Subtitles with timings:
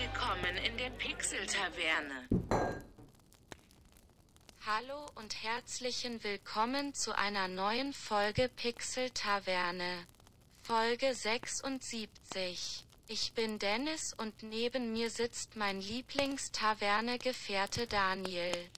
[0.00, 2.28] willkommen in der Pixel-Taverne.
[4.64, 10.06] Hallo und herzlichen Willkommen zu einer neuen Folge Pixel Taverne.
[10.62, 12.86] Folge 76.
[13.08, 18.70] Ich bin Dennis und neben mir sitzt mein Lieblingstaverne-Gefährte Daniel.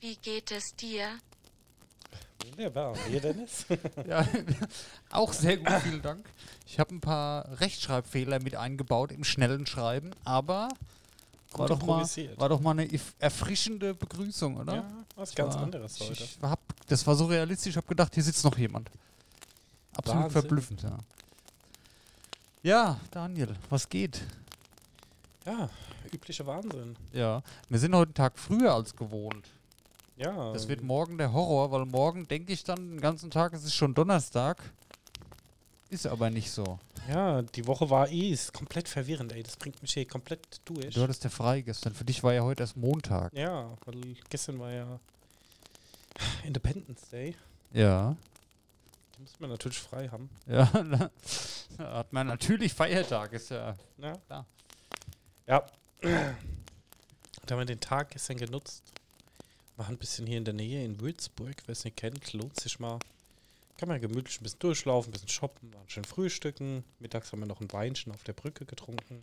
[0.00, 1.18] Wie geht es dir?
[2.50, 2.92] Wunderbar.
[2.92, 3.66] Und ihr, Dennis?
[4.08, 4.26] Ja,
[5.10, 6.24] auch sehr gut, vielen Dank.
[6.66, 10.68] Ich habe ein paar Rechtschreibfehler mit eingebaut im schnellen Schreiben, aber
[11.52, 12.04] war doch, mal,
[12.36, 12.88] war doch mal eine
[13.18, 14.74] erfrischende Begrüßung, oder?
[14.74, 16.12] ja, was ganz war- anderes heute.
[16.24, 18.90] Ich hab, das war so realistisch, ich habe gedacht, hier sitzt noch jemand.
[19.96, 20.40] Absolut Wahnsinn.
[20.42, 20.98] verblüffend, ja.
[22.62, 24.20] Ja, Daniel, was geht?
[25.46, 25.70] Ja,
[26.12, 26.96] üblicher Wahnsinn.
[27.12, 29.46] Ja, wir sind heute einen Tag früher als gewohnt.
[30.16, 30.52] Ja.
[30.52, 33.74] Das wird morgen der Horror, weil morgen denke ich dann den ganzen Tag, es ist
[33.74, 34.62] schon Donnerstag.
[35.88, 36.78] Ist aber nicht so.
[37.08, 39.42] Ja, die Woche war eh ist komplett verwirrend, ey.
[39.42, 40.94] Das bringt mich hier komplett durch.
[40.94, 41.94] Du hattest ja frei gestern.
[41.94, 43.32] Für dich war ja heute erst Montag.
[43.34, 44.98] Ja, weil gestern war ja
[46.44, 47.36] Independence Day.
[47.72, 48.16] Ja.
[49.12, 50.28] Da muss man natürlich frei haben.
[50.46, 50.64] Ja,
[51.78, 53.76] da hat man natürlich Feiertag, ist ja.
[53.98, 54.16] Ja.
[54.26, 54.46] Klar.
[55.46, 55.66] Ja.
[56.00, 58.82] Da haben wir den Tag gestern genutzt.
[59.76, 61.54] Machen ein bisschen hier in der Nähe in Würzburg.
[61.66, 62.98] Wer es nicht kennt, lohnt sich mal.
[63.76, 66.82] Kann man gemütlich ein bisschen durchlaufen, ein bisschen shoppen, waren schön frühstücken.
[66.98, 69.22] Mittags haben wir noch ein Weinchen auf der Brücke getrunken.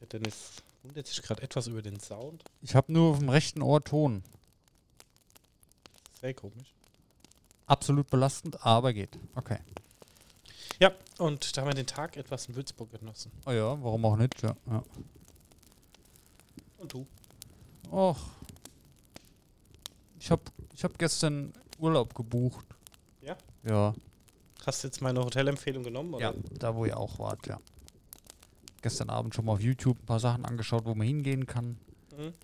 [0.00, 2.42] Der Dennis wundert sich gerade etwas über den Sound.
[2.60, 4.24] Ich habe nur auf dem rechten Ohr Ton.
[6.20, 6.74] Sehr komisch.
[7.66, 9.16] Absolut belastend, aber geht.
[9.36, 9.58] Okay.
[10.80, 13.30] Ja, und da haben wir den Tag etwas in Würzburg genossen.
[13.46, 14.42] Oh ja, warum auch nicht?
[14.42, 14.56] Ja.
[14.66, 14.82] ja.
[16.78, 17.06] Und du?
[17.92, 18.18] Och.
[20.28, 20.42] Ich habe
[20.74, 22.66] ich hab gestern Urlaub gebucht.
[23.22, 23.34] Ja?
[23.66, 23.94] Ja.
[24.66, 26.12] Hast du jetzt meine Hotelempfehlung genommen?
[26.12, 26.22] Oder?
[26.22, 27.58] Ja, da wo ihr auch wart, ja.
[28.82, 31.78] Gestern Abend schon mal auf YouTube ein paar Sachen angeschaut, wo man hingehen kann.
[32.14, 32.34] Mhm.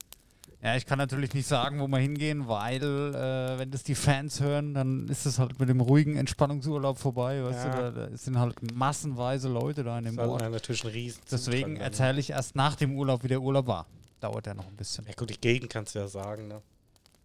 [0.63, 4.41] Ja, ich kann natürlich nicht sagen, wo wir hingehen, weil äh, wenn das die Fans
[4.41, 7.45] hören, dann ist es halt mit dem ruhigen Entspannungsurlaub vorbei.
[7.45, 7.91] Weißt Ja.
[7.91, 10.51] du, da, da sind halt massenweise Leute da in dem Das war Ort.
[10.51, 11.83] natürlich ein riesen Deswegen dann.
[11.85, 13.87] erzähle ich erst nach dem Urlaub, wie der Urlaub war.
[14.21, 15.05] Dauert ja noch ein bisschen.
[15.07, 16.63] Ja gut, die Gegend kannst du ja sagen, ne?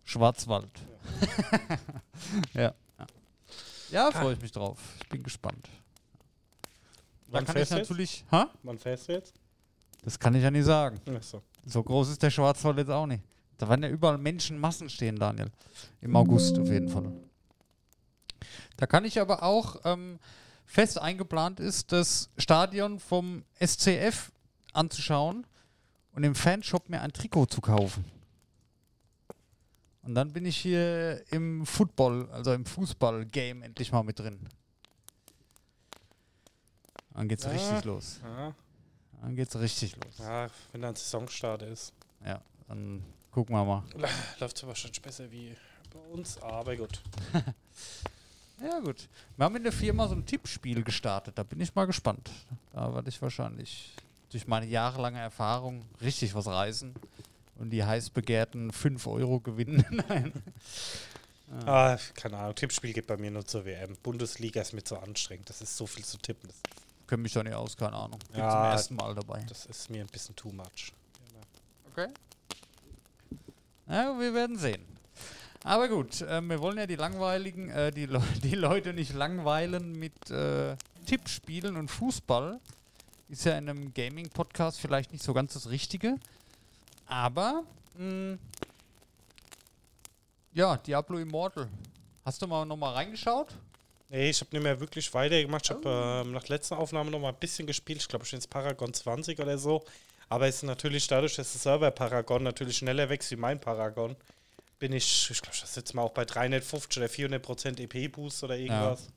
[0.10, 0.72] Schwarzwald.
[2.54, 2.62] ja.
[2.62, 2.74] Ja,
[3.92, 4.80] ja freue ich mich drauf.
[5.04, 5.70] Ich bin gespannt.
[7.28, 7.90] Da Wann kann ich fährst du jetzt?
[7.90, 8.26] natürlich.
[8.32, 8.50] Ha?
[8.64, 9.36] Wann fährst du jetzt?
[10.04, 11.00] Das kann ich ja nicht sagen.
[11.16, 11.44] Achso.
[11.64, 13.22] So groß ist der Schwarzwald jetzt auch nicht.
[13.60, 15.52] Da werden ja überall Menschenmassen stehen, Daniel.
[16.02, 17.12] Im August auf jeden Fall.
[18.78, 20.18] Da kann ich aber auch ähm,
[20.66, 24.32] fest eingeplant ist, das Stadion vom SCF
[24.74, 25.46] anzuschauen
[26.14, 28.19] und im Fanshop mir ein Trikot zu kaufen.
[30.10, 34.40] Und dann bin ich hier im Football, also im Fußball-Game endlich mal mit drin.
[37.14, 37.52] Dann geht's Ja.
[37.52, 38.20] richtig los.
[38.24, 38.56] Ja.
[39.22, 40.18] Dann geht's richtig los.
[40.18, 41.94] ja, wenn dann Saisonstart ist.
[42.26, 43.84] Ja, dann gucken wir mal.
[44.40, 45.56] Läuft es wahrscheinlich besser wie
[45.94, 47.04] bei uns, aber gut.
[48.62, 49.08] Ja, gut.
[49.38, 51.38] Wir haben in der Firma so ein Tippspiel gestartet.
[51.38, 52.30] Da bin ich mal gespannt.
[52.74, 53.94] Da werde ich wahrscheinlich
[54.32, 56.94] durch meine jahrelange Erfahrung richtig was reißen
[57.60, 59.86] und die heiß begehrten 5 Euro gewinnen.
[60.10, 60.34] Nein.
[61.66, 63.96] Ah, keine Ahnung, Tippspiel geht bei mir nur zur WM.
[64.04, 65.50] Bundesliga ist mir zu anstrengend.
[65.50, 66.50] Das ist so viel zu tippen.
[67.08, 68.20] Können mich doch nicht aus, keine Ahnung.
[68.32, 68.50] Bin Ja.
[68.52, 69.44] zum ersten Mal dabei.
[69.50, 70.94] das ist mir ein bisschen too much.
[71.92, 72.08] Okay.
[73.88, 74.86] Ja, wir werden sehen.
[75.64, 79.94] Aber gut, äh, wir wollen ja die langweiligen, äh, die, Le die Leute nicht langweilen
[79.98, 80.76] mit äh,
[81.08, 82.60] Tippspielen und Fußball.
[83.28, 86.18] Ist ja in einem Gaming-Podcast vielleicht nicht so ganz das Richtige.
[87.10, 87.64] Aber,
[87.98, 88.38] mh,
[90.54, 91.68] ja, Diablo Immortal.
[92.24, 93.48] Hast du mal nochmal reingeschaut?
[94.10, 95.66] Nee, ich habe nicht mehr wirklich weitergemacht.
[95.66, 98.00] Ich habe ähm, nach letzter Aufnahme noch mal ein bisschen gespielt.
[98.02, 99.84] Ich glaube, ich bin jetzt Paragon 20 oder so.
[100.30, 104.16] Aber es ist natürlich dadurch, dass der Server Paragon natürlich schneller wächst wie mein Paragon,
[104.78, 108.44] bin ich, ich glaube, das ist jetzt mal auch bei 350 oder 400 Prozent EP-Boost
[108.44, 109.08] oder irgendwas.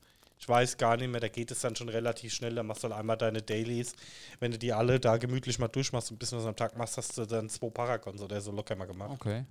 [0.43, 2.53] Ich weiß gar nicht mehr, da geht es dann schon relativ schnell.
[2.53, 3.93] Da machst du halt einmal deine Dailies.
[4.41, 6.97] Wenn du die alle da gemütlich mal durchmachst und ein bisschen was am Tag machst,
[6.97, 9.11] hast du dann zwei Paragons oder so locker mal gemacht.
[9.13, 9.45] Okay.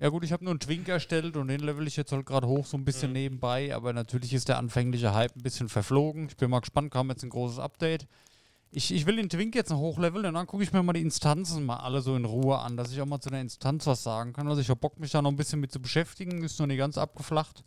[0.00, 2.46] Ja gut, ich habe nur einen Twink erstellt und den level ich jetzt halt gerade
[2.46, 6.28] hoch, so ein bisschen nebenbei, aber natürlich ist der anfängliche Hype ein bisschen verflogen.
[6.30, 8.06] Ich bin mal gespannt, kam jetzt ein großes Update.
[8.70, 11.02] Ich, ich will den Twink jetzt noch hochleveln und dann gucke ich mir mal die
[11.02, 14.02] Instanzen mal alle so in Ruhe an, dass ich auch mal zu der Instanz was
[14.02, 14.48] sagen kann.
[14.48, 16.78] Also ich habe Bock, mich da noch ein bisschen mit zu beschäftigen, ist noch nicht
[16.78, 17.62] ganz abgeflacht.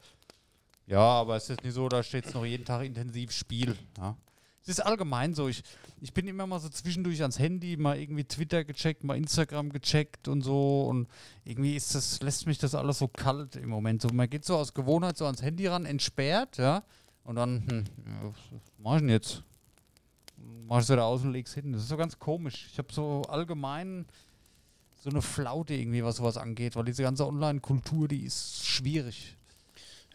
[0.90, 3.76] Ja, aber es ist nicht so, da steht jetzt noch jeden Tag intensiv Spiel.
[3.98, 4.18] Ja.
[4.62, 5.48] Es ist allgemein so.
[5.48, 5.64] Ich,
[6.02, 10.28] ich bin immer mal so zwischendurch ans Handy, mal irgendwie Twitter gecheckt, mal Instagram gecheckt
[10.28, 10.88] und so.
[10.88, 11.08] Und
[11.46, 14.02] irgendwie ist das, lässt mich das alles so kalt im Moment.
[14.02, 16.84] So, man geht so aus Gewohnheit so ans Handy ran, entsperrt, ja.
[17.24, 17.84] Und dann, hm,
[18.24, 18.36] was
[18.80, 19.44] mach ich denn jetzt?
[20.70, 21.74] machst du da aus und legst hin.
[21.74, 22.68] Das ist so ganz komisch.
[22.72, 24.06] Ich habe so allgemein
[25.02, 29.36] so eine Flaute irgendwie, was sowas angeht, weil diese ganze Online-Kultur, die ist schwierig.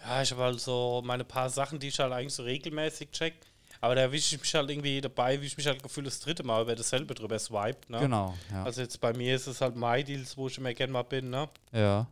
[0.06, 3.34] Ja, ich habe halt so meine paar Sachen, die ich halt eigentlich so regelmäßig check.
[3.80, 6.42] Aber da erwische ich mich halt irgendwie dabei, wie ich mich halt gefühlt das dritte
[6.42, 7.98] Mal über dasselbe drüber swiped, ne?
[8.00, 8.64] Genau, ja.
[8.64, 11.48] Also jetzt bei mir ist es halt MyDeals, wo ich immer gerne mal bin, ne?
[11.72, 12.06] ja.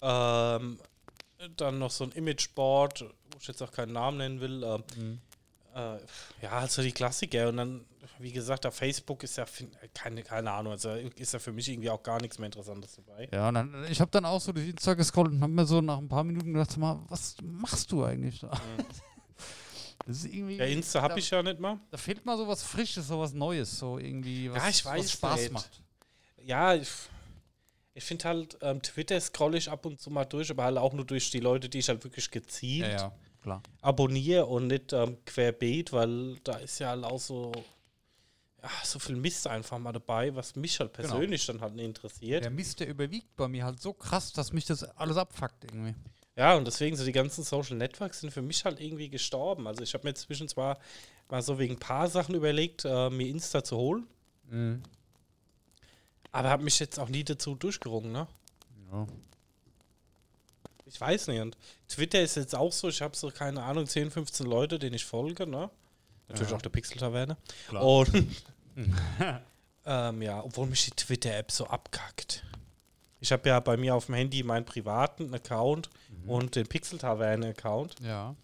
[0.00, 0.78] Ähm,
[1.56, 4.62] dann noch so ein Imageboard, wo ich jetzt auch keinen Namen nennen will.
[4.64, 5.20] Ähm, Mhm.
[5.74, 5.98] Äh,
[6.42, 7.48] ja, also die Klassiker.
[7.48, 7.84] Und dann,
[8.18, 9.44] wie gesagt, auf Facebook ist ja
[9.94, 13.28] keine, keine Ahnung, also ist ja für mich irgendwie auch gar nichts mehr Interessantes dabei.
[13.32, 15.80] Ja, und dann, ich habe dann auch so durch Insta gescrollt und habe mir so
[15.80, 18.50] nach ein paar Minuten gedacht, mal, was machst du eigentlich da?
[20.06, 20.56] Das ist irgendwie.
[20.56, 21.78] Ja, Insta habe da, ich ja nicht mal.
[21.90, 25.04] Da fehlt mal so was Frisches, so was Neues, so irgendwie, was, Ja, ich weiß
[25.04, 25.52] was Spaß nicht.
[25.52, 25.82] macht.
[26.42, 26.88] Ja, ich,
[27.92, 30.94] ich finde halt, ähm, Twitter scroll ich ab und zu mal durch, aber halt auch
[30.94, 33.12] nur durch die Leute, die ich halt wirklich gezielt Ja, ja,
[33.48, 33.62] klar.
[33.82, 37.52] abonniere und nicht ähm, querbeet, weil da ist ja halt auch so,
[38.62, 41.08] ja, so viel Mist einfach mal dabei, was mich halt Genau.
[41.10, 42.44] persönlich dann halt nicht interessiert.
[42.44, 45.94] Der Mist, der überwiegt bei mir halt so krass, dass mich das alles abfuckt irgendwie.
[46.36, 49.66] Ja, und deswegen so die ganzen Social Networks sind für mich halt irgendwie gestorben.
[49.66, 50.78] Also ich habe mir zwischen zwar
[51.28, 54.06] mal so wegen ein paar Sachen überlegt, äh, mir Insta zu holen,
[54.50, 54.82] Mhm.
[56.32, 58.26] aber habe mich jetzt auch nie dazu durchgerungen, ne?
[58.92, 59.06] Ja.
[60.90, 61.40] Ich weiß nicht.
[61.40, 61.56] Und
[61.88, 65.04] Twitter ist jetzt auch so, ich habe so, keine Ahnung, 10, 15 Leute, denen ich
[65.04, 65.70] folge, ne?
[66.28, 66.56] Natürlich Ja.
[66.56, 67.36] auch der Pixel-Taverne.
[67.68, 67.82] Klar.
[67.84, 68.10] Und
[69.86, 72.44] ähm, ja, obwohl mich die Twitter-App so abkackt.
[73.20, 75.90] Ich habe ja bei mir auf dem Handy meinen privaten Account
[76.24, 76.30] Mhm.
[76.30, 78.34] und den Pixel-Taverne-Account, Ja,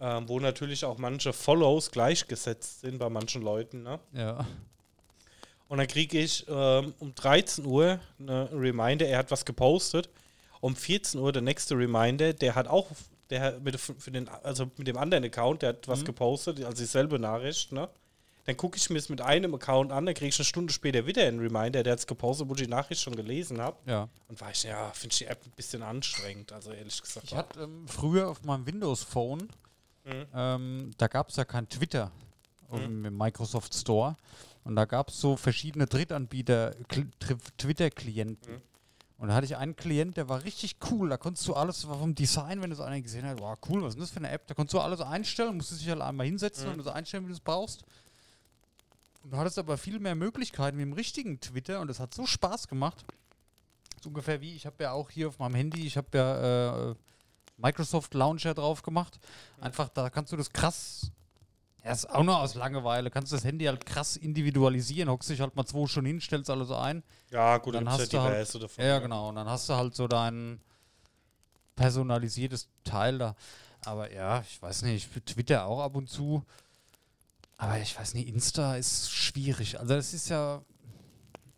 [0.00, 3.98] ähm, wo natürlich auch manche Follows gleichgesetzt sind bei manchen Leuten, ne?
[4.12, 4.46] ja.
[5.68, 10.10] Und dann kriege ich ähm, um 13 Uhr eine Reminder, er hat was gepostet.
[10.62, 12.86] Um 14 Uhr der nächste Reminder, der hat auch,
[13.30, 16.04] der hat mit, für den, also mit dem anderen Account, der hat was Mhm.
[16.06, 17.88] gepostet, also dieselbe Nachricht, ne?
[18.44, 21.06] Dann gucke ich mir es mit einem Account an, dann kriege ich eine Stunde später
[21.06, 23.76] wieder einen Reminder, der hat es gepostet, wo ich die Nachricht schon gelesen habe.
[23.86, 24.08] ja.
[24.28, 27.26] Und war ich, ja, finde ich die App ein bisschen anstrengend, also ehrlich gesagt.
[27.26, 29.48] Ich hatte ähm, früher auf meinem Windows-Phone,
[30.04, 30.26] Mhm.
[30.34, 32.10] ähm, da gab es ja kein Twitter
[32.72, 34.16] im im Microsoft Store.
[34.64, 36.74] Und da gab es so verschiedene Drittanbieter,
[37.58, 38.54] Twitter-Klienten.
[38.54, 38.62] Mhm.
[39.22, 41.08] Und da hatte ich einen Klient, der war richtig cool.
[41.08, 43.80] Da konntest du alles war vom Design, wenn du es einer gesehen hast, wow, cool,
[43.80, 44.48] was ist denn das für eine App?
[44.48, 46.72] Da konntest du alles einstellen, musstest dich halt einmal hinsetzen Mhm.
[46.72, 47.84] und das einstellen, wie du es brauchst.
[49.22, 52.26] Und du hattest aber viel mehr Möglichkeiten wie im richtigen Twitter und das hat so
[52.26, 53.04] Spaß gemacht.
[54.02, 56.94] So ungefähr wie, ich habe ja auch hier auf meinem Handy, ich habe ja äh,
[57.58, 59.20] Microsoft Launcher drauf gemacht.
[59.60, 61.12] Einfach, da kannst du das krass,
[61.84, 65.40] ja, ist auch nur aus Langeweile, kannst du das Handy halt krass individualisieren, hockst dich
[65.40, 67.02] halt mal zwei Stunden hin, stellst alles ein.
[67.30, 68.84] Ja, gut, Dann hast hast du halt- diverse davon.
[68.84, 69.28] Ja, genau.
[69.30, 70.60] Und dann hast du halt so dein
[71.76, 73.34] personalisiertes Teil da.
[73.84, 76.44] Aber ja, ich weiß nicht, ich Twitter auch ab und zu.
[77.56, 79.78] Aber ich weiß nicht, Insta ist schwierig.
[79.78, 80.62] Also das ist ja,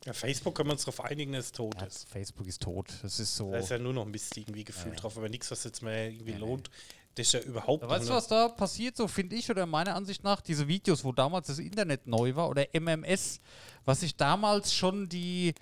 [0.04, 2.06] Ja, Facebook können wir uns darauf einigen, dass es tot ja ist.
[2.08, 2.92] Facebook ist tot.
[3.02, 3.50] Das ist so.
[3.52, 5.00] Da ist ja nur noch Mist irgendwie gefühlt Ja.
[5.00, 6.70] drauf, aber nichts, was jetzt mehr irgendwie Ja, lohnt.
[7.14, 9.94] Das ist ja überhaupt Ja, weißt du, was da passiert, so finde ich, oder meiner
[9.94, 13.40] Ansicht nach, diese Videos, wo damals das Internet neu war, oder MMS,
[13.84, 15.54] was sich damals schon die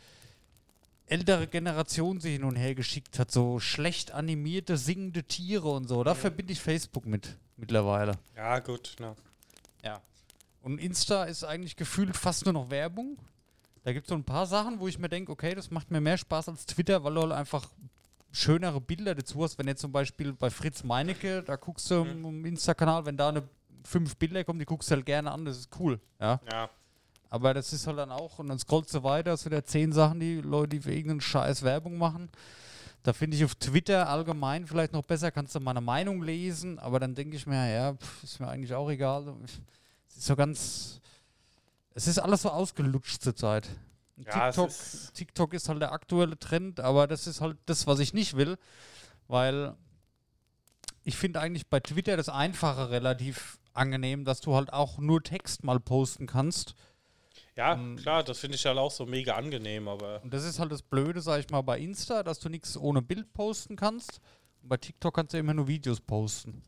[1.06, 6.02] ältere Generation sich hin und her geschickt hat, so schlecht animierte, singende Tiere und so,
[6.04, 8.18] da verbinde ich Facebook mit mittlerweile.
[8.34, 9.14] Ja, gut, na.
[9.84, 10.00] Ja.
[10.62, 13.18] Und Insta ist eigentlich gefühlt fast nur noch Werbung.
[13.84, 16.00] Da gibt es so ein paar Sachen, wo ich mir denke, okay, das macht mir
[16.00, 17.68] mehr Spaß als Twitter, weil du halt einfach
[18.32, 19.58] schönere Bilder dazu hast.
[19.58, 23.28] Wenn jetzt zum Beispiel bei Fritz Meinecke, da guckst du im im Insta-Kanal, wenn da
[23.28, 23.42] eine
[23.84, 26.00] fünf Bilder kommen, die guckst du halt gerne an, das ist cool.
[26.20, 26.40] Ja.
[26.50, 26.70] Ja.
[27.30, 30.20] Aber das ist halt dann auch, und dann scrollst du weiter, hast wieder zehn Sachen,
[30.20, 32.28] die Leute, die für irgendeinen Scheiß Werbung machen.
[33.02, 37.00] Da finde ich auf Twitter allgemein vielleicht noch besser, kannst du meine Meinung lesen, aber
[37.00, 39.34] dann denke ich mir, ja, pff, ist mir eigentlich auch egal.
[40.08, 41.00] Es ist so ganz.
[41.94, 43.68] Es ist alles so ausgelutscht zurzeit.
[44.16, 47.98] Ja, TikTok, ist- TikTok ist halt der aktuelle Trend, aber das ist halt das, was
[47.98, 48.56] ich nicht will,
[49.28, 49.74] weil
[51.04, 55.64] ich finde eigentlich bei Twitter das Einfache relativ angenehm, dass du halt auch nur Text
[55.64, 56.74] mal posten kannst.
[57.56, 60.58] Ja, Ähm, klar, das finde ich halt auch so mega angenehm, aber Und das ist
[60.58, 64.20] halt das Blöde, sag ich mal, bei Insta, dass du nichts ohne Bild posten kannst.
[64.62, 66.62] Und bei TikTok kannst du immer nur Videos posten.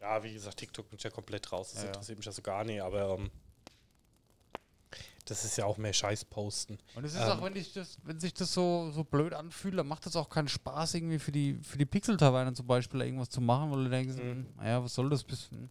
[0.00, 1.70] ja, wie gesagt, TikTok bin ich ja komplett raus.
[1.72, 1.88] Das Ja, ja.
[1.88, 3.30] interessiert mich also gar nicht, aber ähm,
[5.26, 6.76] das ist ja auch mehr Scheiß posten.
[6.94, 7.28] Und es ist Ähm.
[7.30, 10.48] auch, wenn, das, wenn sich das so, so blöd anfühlt, dann macht das auch keinen
[10.48, 14.16] Spaß, irgendwie für die, für die Pixel-Taverne zum Beispiel irgendwas zu machen, weil du denkst,
[14.16, 14.46] Mhm.
[14.56, 15.70] naja, was soll das bisschen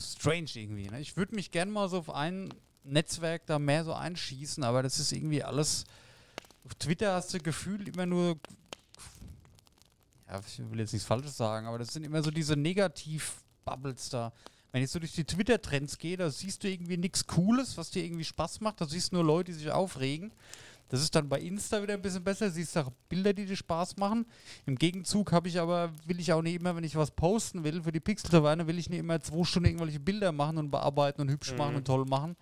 [0.00, 0.88] strange irgendwie.
[0.88, 1.00] Ne?
[1.00, 4.98] Ich würde mich gern mal so auf ein Netzwerk da mehr so einschießen, aber das
[4.98, 5.84] ist irgendwie alles.
[6.64, 8.38] Auf Twitter hast du gefühlt immer nur.
[10.28, 14.32] Ja, ich will jetzt nichts Falsches sagen, aber das sind immer so diese Negativ-Bubbles da.
[14.78, 18.04] Wenn ich so durch die Twitter-Trends gehe, da siehst du irgendwie nichts Cooles, was dir
[18.04, 18.80] irgendwie Spaß macht.
[18.80, 20.30] Da siehst du nur Leute, die sich aufregen.
[20.88, 22.48] Das ist dann bei Insta wieder ein bisschen besser.
[22.48, 24.24] Siehst du auch Bilder, die dir Spaß machen.
[24.66, 27.82] Im Gegenzug habe ich aber, will ich auch nicht immer, wenn ich was posten will
[27.82, 31.28] für die Pixel-Taverne, will ich nicht immer zwei Stunden irgendwelche Bilder machen und bearbeiten und
[31.28, 32.36] hübsch machen und toll machen.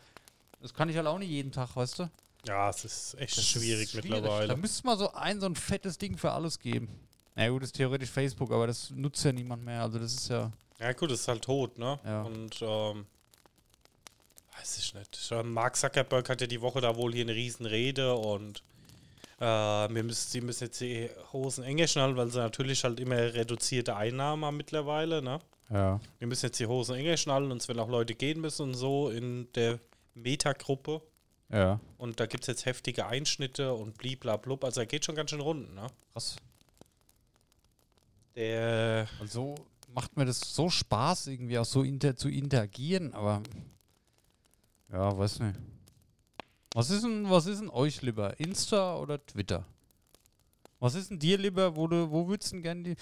[0.60, 2.10] Das kann ich halt auch nicht jeden Tag, weißt du?
[2.46, 4.56] Ja, es ist echt Das ist schwierig, Da mittlerweile.
[4.58, 6.90] müsste es mal so ein, so ein fettes Ding für alles geben.
[7.34, 9.80] Na ja, gut, das ist theoretisch Facebook, aber das nutzt ja niemand mehr.
[9.80, 10.52] Also das ist ja.
[10.78, 11.98] Ja, gut, es ist halt tot, ne?
[12.04, 12.22] Ja.
[12.22, 13.06] Und, ähm,
[14.58, 15.32] weiß ich nicht.
[15.44, 18.62] Mark Zuckerberg hat ja die Woche da wohl hier eine Riesenrede und
[19.38, 23.16] äh, wir müssen, sie müssen jetzt die Hosen enger schnallen, weil sie natürlich halt immer
[23.16, 25.38] reduzierte Einnahmen haben mittlerweile, ne?
[25.70, 26.00] Ja.
[26.18, 28.74] Wir müssen jetzt die Hosen enger schnallen und es werden auch Leute gehen müssen und
[28.74, 29.80] so in der
[30.14, 31.02] Meta-Gruppe.
[31.50, 31.80] Ja.
[31.98, 34.64] Und da gibt es jetzt heftige Einschnitte und bliblablub.
[34.64, 35.86] Also er geht schon ganz schön runden, ne?
[36.12, 36.36] Krass.
[38.36, 39.54] Der, Also
[39.96, 43.42] macht mir das so Spaß, irgendwie auch so inter zu interagieren, aber.
[44.92, 45.58] Ja, weiß nicht.
[46.74, 48.38] Was ist denn, was ist denn euch lieber?
[48.38, 49.64] Insta oder Twitter?
[50.78, 52.96] Was ist denn dir lieber, wo du, wo würdest du denn gerne die,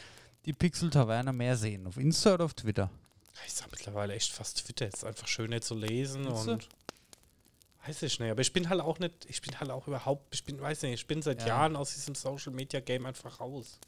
[0.45, 1.85] die Pixel-Taverne mehr sehen?
[1.89, 2.89] Auf Insta oder auf Twitter?
[3.45, 4.87] ich sag mittlerweile echt fast Twitter.
[4.87, 6.31] Ist einfach schöner zu lesen du?
[6.33, 6.69] und
[7.85, 8.31] weiß ich nicht.
[8.31, 10.95] Aber ich bin halt auch nicht, ich bin halt auch überhaupt, ich bin, weiß nicht,
[10.95, 11.49] ich bin seit Ja.
[11.49, 13.81] Jahren aus diesem Social Media Game einfach raus.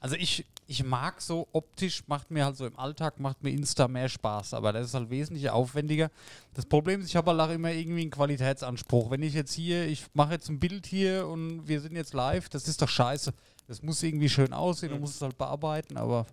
[0.00, 3.88] Also ich, ich mag so optisch, macht mir halt so im Alltag, macht mir Insta
[3.88, 6.10] mehr Spaß, aber das ist halt wesentlich aufwendiger.
[6.54, 9.10] Das Problem ist, ich habe halt auch immer irgendwie einen Qualitätsanspruch.
[9.10, 12.48] Wenn ich jetzt hier, ich mache jetzt ein Bild hier und wir sind jetzt live,
[12.48, 13.32] das ist doch scheiße.
[13.66, 15.00] Das muss irgendwie schön aussehen, du Mhm.
[15.00, 16.26] musst es halt bearbeiten, aber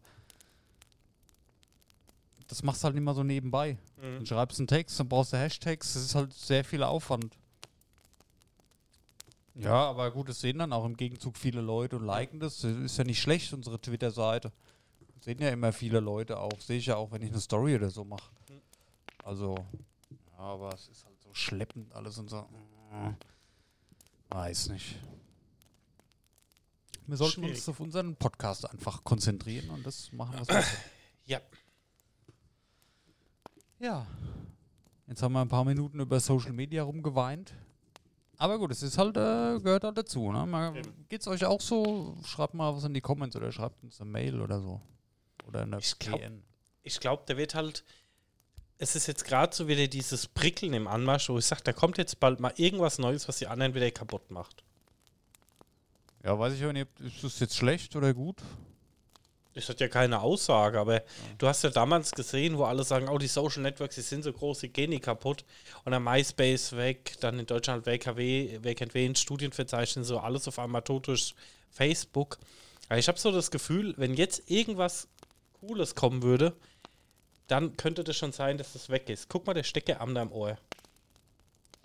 [2.47, 3.77] das machst du halt nicht mal so nebenbei.
[3.97, 4.17] Mhm.
[4.17, 7.35] Dann schreibst einen Text, dann brauchst du Hashtags, das ist halt sehr viel Aufwand.
[9.55, 12.59] Ja, aber gut, das sehen dann auch im Gegenzug viele Leute und liken das.
[12.61, 14.51] Das ist ja nicht schlecht, unsere Twitter-Seite.
[15.21, 16.59] Sehen ja immer viele Leute auch.
[16.59, 18.29] Sehe ich ja auch, wenn ich eine Story oder so mache.
[19.23, 19.55] Also,
[20.33, 22.47] ja, aber es ist halt so schleppend alles und so.
[24.29, 24.97] Weiß nicht.
[27.07, 27.69] Wir sollten uns Schwierig.
[27.69, 30.63] auf unseren Podcast einfach konzentrieren und das machen, wir
[31.25, 31.39] Ja.
[33.79, 34.07] Ja.
[35.07, 37.53] Jetzt haben wir ein paar Minuten über Social Media rumgeweint.
[38.37, 40.31] Aber gut, es ist halt, äh, gehört halt dazu.
[40.31, 40.45] Ne?
[40.45, 42.17] Mal, geht's euch auch so?
[42.25, 44.81] Schreibt mal was in die Comments oder schreibt uns eine Mail oder so.
[45.47, 46.43] Oder eine Ich glaub- PN.
[46.83, 47.83] Ich glaube, der wird halt.
[48.77, 51.97] Es ist jetzt gerade so wieder dieses Prickeln im Anmarsch, wo ich sage, da kommt
[51.97, 54.63] jetzt bald mal irgendwas Neues, was die anderen wieder kaputt macht.
[56.25, 58.41] Ja, weiß ich auch nicht, ist das jetzt schlecht oder gut?
[59.55, 61.01] Das hat ja keine Aussage, aber
[61.37, 64.33] du hast ja damals gesehen, wo alle sagen, oh, die Social Networks, die sind so
[64.33, 65.45] groß, die gehen nicht kaputt.
[65.85, 70.81] Und dann MySpace weg, dann in Deutschland WKW, WKW in Studienverzeichnis, so alles auf einmal
[70.81, 71.33] tot durch
[71.71, 72.37] Facebook.
[72.89, 75.07] Aber ich habe so das Gefühl, wenn jetzt irgendwas
[75.61, 76.53] Cooles kommen würde,
[77.47, 79.29] dann könnte das schon sein, dass das weg ist.
[79.29, 80.57] Guck mal, der Stecker am deinem Ohr.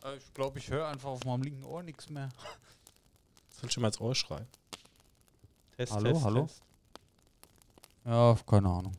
[0.02, 2.30] Äh, Ich glaube, ich höre einfach auf meinem linken Ohr nichts mehr.
[3.60, 4.48] Soll ich schon mal ins Ohr schreien?
[5.76, 6.42] Test, Hallo, Test, hallo?
[6.46, 6.62] Test.
[8.04, 8.96] Ja, keine Ahnung.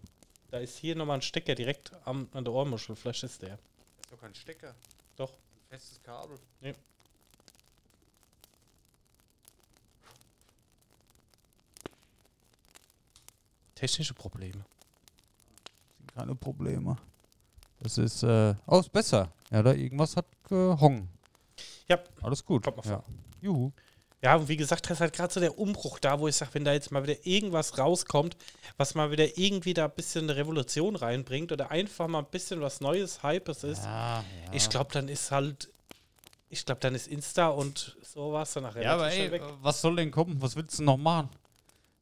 [0.50, 2.96] Da ist hier nochmal ein Stecker direkt am, an der Ohrmuschel.
[2.96, 3.58] Vielleicht ist der.
[3.58, 4.76] Das ist doch kein Stecker.
[5.16, 5.32] Doch.
[5.32, 6.38] Ein festes Kabel.
[13.76, 14.64] Technische Probleme.
[15.98, 16.98] Sind keine Probleme.
[17.80, 19.32] Das ist, äh, oh, ist besser.
[19.50, 21.10] Ja, da irgendwas hat gehongen.
[21.88, 21.98] Ja.
[22.22, 22.64] Alles gut.
[22.64, 23.00] Kommt mal ja.
[23.00, 23.06] vor.
[23.42, 23.72] Juhu.
[24.24, 26.54] Ja, und wie gesagt, das ist halt gerade so der Umbruch da, wo ich sage,
[26.54, 28.38] wenn da jetzt mal wieder irgendwas rauskommt,
[28.78, 32.62] was mal wieder irgendwie da ein bisschen eine Revolution reinbringt oder einfach mal ein bisschen
[32.62, 34.54] was Neues, Hypes ist, Ja, ja.
[34.54, 35.70] ich glaube, dann ist halt,
[36.50, 39.42] ich glaube, dann ist Insta und sowas dann nachher Ja, aber ey, weg.
[39.62, 40.40] was soll denn kommen?
[40.40, 41.30] Was willst du noch machen?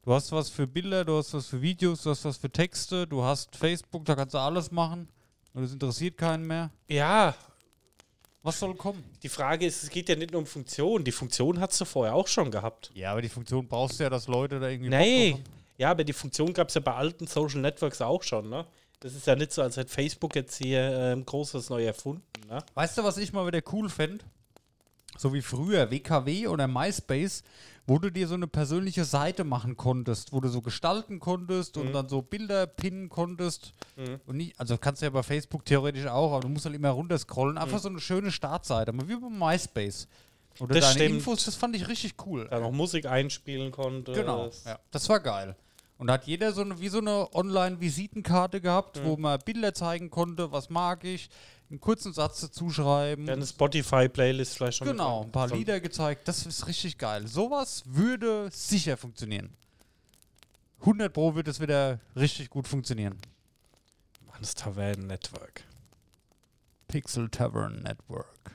[0.02, 3.06] Du hast was für Bilder, du hast was für Videos, du hast was für Texte,
[3.06, 5.08] du hast Facebook, da kannst du alles machen.
[5.54, 6.70] Und das interessiert keinen mehr.
[6.88, 7.34] Ja,
[8.42, 9.04] Was soll kommen?
[9.22, 11.04] die Frage ist, es geht ja nicht nur um Funktion.
[11.04, 12.90] Die Funktion hast du vorher auch schon gehabt.
[12.94, 14.90] Ja, aber die Funktion brauchst du ja, dass Leute da irgendwie.
[14.90, 15.36] Nee,
[15.76, 18.66] ja, aber die Funktion gab es ja bei alten Social Networks auch schon, ne?
[19.00, 22.62] Das ist ja nicht so, als hätte Facebook jetzt hier ähm, großes neu erfunden, ne?
[22.74, 24.24] Weißt du, was ich mal wieder cool fände?
[25.16, 27.42] So wie früher, WKW oder MySpace,
[27.90, 31.92] wo du dir so eine persönliche Seite machen konntest, wo du so gestalten konntest und
[31.92, 33.72] dann so Bilder pinnen konntest.
[33.96, 34.20] Mhm.
[34.26, 36.90] Und nicht, also kannst du ja bei Facebook theoretisch auch, aber du musst halt immer
[36.90, 37.58] runterscrollen.
[37.58, 40.06] Einfach so eine schöne Startseite, wie bei MySpace.
[40.60, 41.16] Oder Das deine stimmt.
[41.16, 42.46] Infos, das fand ich richtig cool.
[42.48, 44.12] Da noch Musik einspielen konnte.
[44.12, 45.56] Genau, ja, das war geil.
[45.98, 50.10] Und da hat jeder so eine, wie so eine Online-Visitenkarte gehabt, wo man Bilder zeigen
[50.10, 51.28] konnte, was mag ich,
[51.70, 53.26] einen kurzen Satz dazu schreiben.
[53.26, 54.88] Dann eine Spotify-Playlist vielleicht schon.
[54.88, 56.26] Genau, ein paar So Lieder gezeigt.
[56.26, 57.26] Das ist richtig geil.
[57.26, 59.50] Sowas würde sicher funktionieren.
[60.80, 63.18] 100 Pro wird es wieder richtig gut funktionieren.
[64.40, 65.64] Das Tavern Network.
[66.88, 68.52] Pixel Tavern Network.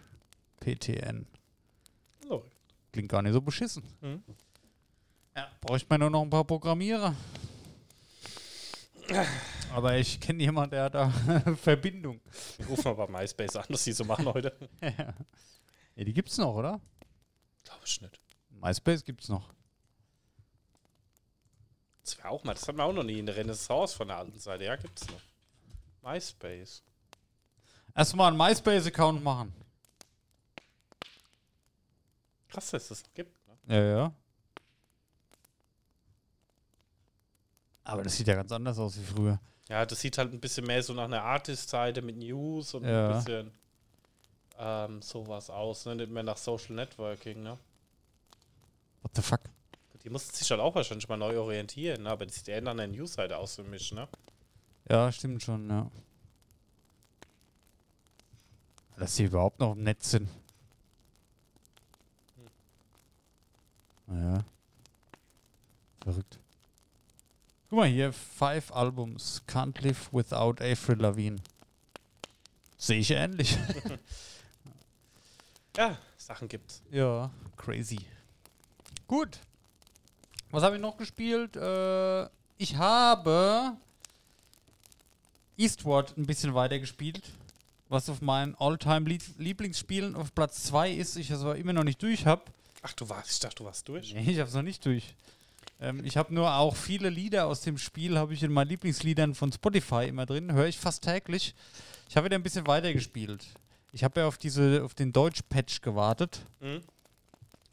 [0.59, 1.27] PTN.
[2.27, 2.51] Läuft.
[2.91, 3.83] Klingt gar nicht so beschissen.
[4.01, 4.23] Mhm.
[5.37, 7.15] Ja, bräuchte man nur noch ein paar Programmierer.
[9.73, 11.09] Aber ich kenne jemanden, der hat da
[11.61, 12.21] Verbindung.
[12.57, 14.55] Wir rufen mal bei MySpace an, was die so machen heute.
[14.81, 16.79] ja, die gibt's noch, oder?
[17.63, 18.19] Glaube ich nicht.
[18.49, 19.53] MySpace gibt's noch.
[22.03, 24.17] Das wäre auch mal, das hatten wir auch noch nie in der Renaissance von der
[24.17, 24.63] alten Seite.
[24.63, 25.21] Ja, gibt's noch.
[26.03, 26.83] MySpace.
[27.95, 29.53] Erstmal einen MySpace-Account machen.
[32.49, 33.35] Krass, dass es das noch gibt.
[33.47, 33.75] Ne?
[33.75, 34.13] Ja, ja.
[37.85, 39.39] Aber das sieht ja ganz anders aus wie früher.
[39.69, 43.07] Ja, das sieht halt ein bisschen mehr so nach einer Artist-Seite mit News und Ja.
[43.09, 43.51] ein bisschen
[44.57, 45.95] ähm, sowas aus, ne?
[45.95, 47.57] Nicht mehr nach Social Networking, ne?
[49.01, 49.41] What the fuck?
[50.03, 52.11] Die mussten sich halt auch wahrscheinlich mal neu orientieren, ne?
[52.11, 54.07] aber das sieht eher nach einer News-Seite aus für mich, ne?
[54.89, 55.89] Ja, stimmt schon, ja.
[58.97, 60.29] Dass die überhaupt noch im Netz sind.
[64.07, 64.43] Naja.
[66.03, 66.39] Verrückt.
[67.69, 69.41] Guck mal hier, Five Albums.
[69.47, 71.41] Can't Live Without Avril Lavigne.
[72.77, 73.57] Sehe ich ähnlich.
[75.77, 76.81] Ja, Sachen gibt's.
[76.89, 77.99] ja, crazy.
[79.07, 79.39] Gut.
[80.49, 81.57] Was habe ich noch gespielt?
[81.57, 83.75] Äh, ich habe
[85.57, 87.29] Eastward ein bisschen weiter gespielt.
[87.89, 92.25] Was auf meinen All-Time-Lieblingsspielen auf Platz 2 ist, ich es aber immer noch nicht durch
[92.25, 92.43] habe.
[92.81, 94.13] Ach, du warst, ich dachte, du warst durch.
[94.13, 95.13] Nee, ich habe es noch nicht durch.
[95.79, 99.35] Ähm, ich habe nur auch viele Lieder aus dem Spiel, habe ich in meinen Lieblingsliedern
[99.35, 100.51] von Spotify immer drin.
[100.53, 101.53] Höre ich fast täglich.
[102.09, 103.45] Ich habe wieder ein bisschen weiter gespielt.
[103.91, 106.45] Ich habe ja auf, diese, auf den Deutsch-Patch gewartet.
[106.59, 106.81] Mhm.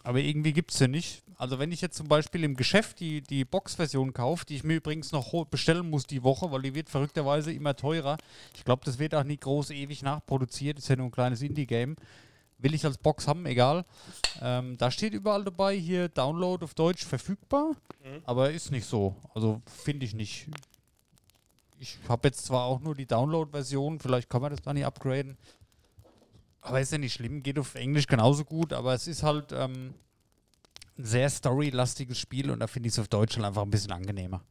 [0.04, 1.22] Aber irgendwie gibt es den nicht.
[1.36, 4.76] Also wenn ich jetzt zum Beispiel im Geschäft die, die Box-Version kaufe, die ich mir
[4.76, 8.16] übrigens noch bestellen muss die Woche, weil die wird verrückterweise immer teurer.
[8.54, 10.78] Ich glaube, das wird auch nie groß ewig nachproduziert.
[10.78, 11.96] Ist ja nur ein kleines Indie-Game.
[12.62, 13.84] Will ich als Box haben, egal.
[14.40, 17.72] Ähm, da steht überall dabei, hier Download auf Deutsch verfügbar.
[18.04, 18.22] Mhm.
[18.24, 19.16] Aber ist nicht so.
[19.34, 20.48] Also finde ich nicht.
[21.80, 25.36] Ich habe jetzt zwar auch nur die Download-Version, vielleicht kann man das dann nicht upgraden.
[26.60, 29.94] Aber ist ja nicht schlimm, geht auf Englisch genauso gut, aber es ist halt ähm,
[30.96, 33.90] ein sehr storylastiges Spiel und da finde ich es auf Deutsch halt einfach ein bisschen
[33.90, 34.44] angenehmer.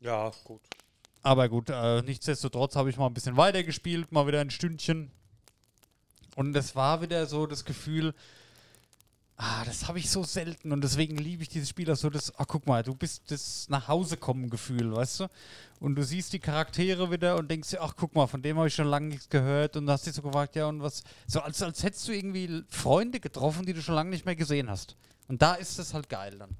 [0.00, 0.60] Ja, gut.
[1.22, 5.10] Aber gut, äh, nichtsdestotrotz habe ich mal ein bisschen weiter gespielt, mal wieder ein Stündchen.
[6.36, 8.14] Und es war wieder so das Gefühl,
[9.40, 12.38] ah, das habe ich so selten und deswegen liebe ich dieses Spiel auch so, das,
[12.38, 15.28] ah, guck mal, du bist das nach Hause kommen Gefühl, weißt du?
[15.80, 18.68] Und du siehst die Charaktere wieder und denkst dir, ach, guck mal, von dem habe
[18.68, 21.62] ich schon lange nichts gehört und hast dich so gefragt, ja, und was, so als,
[21.62, 24.94] als hättest du irgendwie Freunde getroffen, die du schon lange nicht mehr gesehen hast.
[25.26, 26.54] Und da ist es halt geil dann.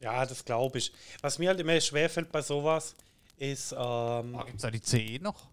[0.00, 0.92] Ja, das glaube ich.
[1.20, 2.94] Was mir halt immer schwerfällt bei sowas,
[3.36, 5.48] ist ähm, Oh, Gibt es da die CE noch?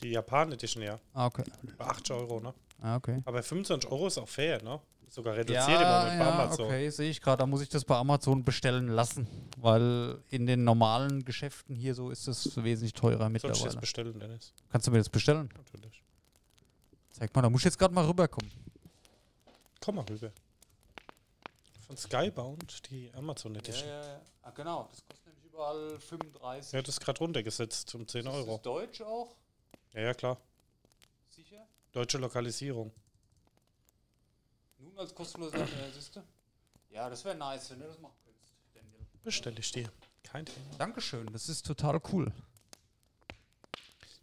[0.00, 0.98] Die Japan Edition, ja.
[1.14, 1.44] Ah, okay.
[1.78, 2.54] Bei 8 Euro, ne?
[2.80, 3.22] Ah, okay.
[3.24, 4.80] Aber 25 Euro ist auch fair, ne?
[5.08, 6.66] Sogar reduziert im Moment bei Amazon.
[6.66, 7.38] okay, sehe ich gerade.
[7.38, 12.10] Da muss ich das bei Amazon bestellen lassen, weil in den normalen Geschäften hier so
[12.10, 13.80] ist es wesentlich teurer Soll ich das mittlerweile.
[13.80, 14.52] bestellen, Dennis?
[14.70, 15.48] Kannst du mir das bestellen?
[15.56, 16.04] Natürlich.
[17.10, 18.52] Zeig mal, da muss ich jetzt gerade mal rüberkommen.
[19.80, 20.30] Komm mal rüber.
[21.88, 23.88] Von Skybound, die Amazon Edition.
[23.88, 24.20] Ja, ja.
[24.42, 24.88] Ah, genau.
[24.92, 26.70] Das kostet nämlich überall 35.
[26.84, 28.60] das ist gerade runtergesetzt um 10 Euro.
[28.62, 29.34] Deutsch auch?
[29.92, 30.38] Ja, ja, klar.
[31.28, 31.66] Sicher?
[31.92, 32.92] Deutsche Lokalisierung.
[34.78, 36.22] Nun als kostenloser, äh?
[36.90, 39.06] Ja, das wäre nice, wenn du das machen könntest, Daniel.
[39.22, 39.90] Bestelle ich dir.
[40.22, 40.66] Kein Thema.
[40.78, 42.32] Dankeschön, das ist total cool.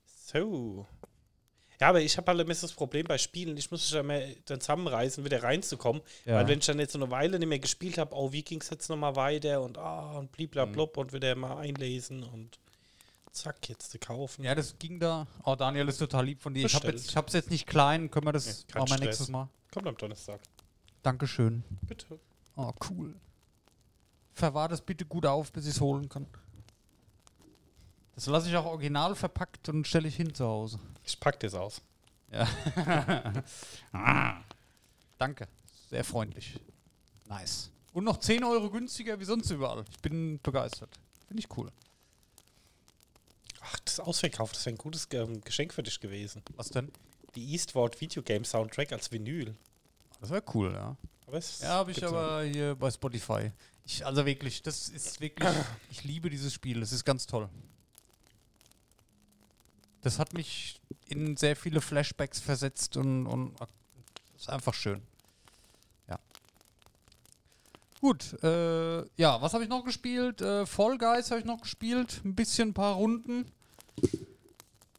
[0.06, 0.86] So.
[1.80, 4.20] Ja, aber ich habe halt immer das Problem bei Spielen, ich muss mich ja immer
[4.46, 6.02] dann zusammenreißen, wieder reinzukommen.
[6.26, 6.36] Ja.
[6.36, 8.60] Weil wenn ich dann jetzt so eine Weile nicht mehr gespielt habe, oh, wie ging
[8.62, 10.36] es jetzt nochmal weiter und ah, und Mhm.
[10.36, 12.60] bliblablub und wieder mal einlesen und
[13.38, 14.44] zack, jetzt zu kaufen.
[14.44, 15.28] Ja, das ging da.
[15.44, 16.66] Oh, Daniel ist total lieb von dir.
[16.66, 17.02] Ich habe Bestellt.
[17.02, 18.10] jetzt, ich hab's jetzt nicht klein.
[18.12, 19.48] Können wir das Ja, machen wir nächstes Mal?
[19.72, 20.40] Kommt am Donnerstag.
[21.04, 21.64] Dankeschön.
[21.82, 22.20] Bitte.
[22.56, 23.16] Oh, cool.
[24.34, 26.28] Verwahr das bitte gut auf, bis ich es holen kann.
[28.16, 30.80] Das lasse ich auch original verpackt und stelle ich hin zu Hause.
[31.04, 31.82] Ich pack das aus.
[32.32, 32.48] Ja.
[33.94, 34.42] ah.
[35.18, 35.48] Danke.
[35.90, 36.60] Sehr freundlich.
[37.28, 37.72] Nice.
[37.94, 39.86] Und noch 10 Euro günstiger wie sonst überall.
[39.90, 40.90] Ich bin begeistert.
[41.28, 41.72] Finde ich cool.
[44.00, 46.44] Ach, das wäre ein gutes ähm, Geschenk für dich gewesen.
[46.56, 46.92] Was denn?
[47.36, 49.56] Die Eastward Videogame Soundtrack als Vinyl.
[50.20, 50.96] Das wäre cool, ja.
[51.62, 53.52] Ja, habe ich aber hier bei Spotify.
[53.86, 55.50] Ich, also wirklich, das ist wirklich,
[55.92, 57.50] ich liebe dieses Spiel, das ist ganz toll.
[60.02, 63.56] Das hat mich in sehr viele Flashbacks versetzt und, und
[64.38, 65.02] ist einfach schön.
[66.08, 66.20] Ja.
[68.00, 70.42] Gut, äh, ja, was habe ich noch gespielt?
[70.42, 73.52] Äh, Fall Guys habe ich noch gespielt, ein bisschen, ein paar Runden.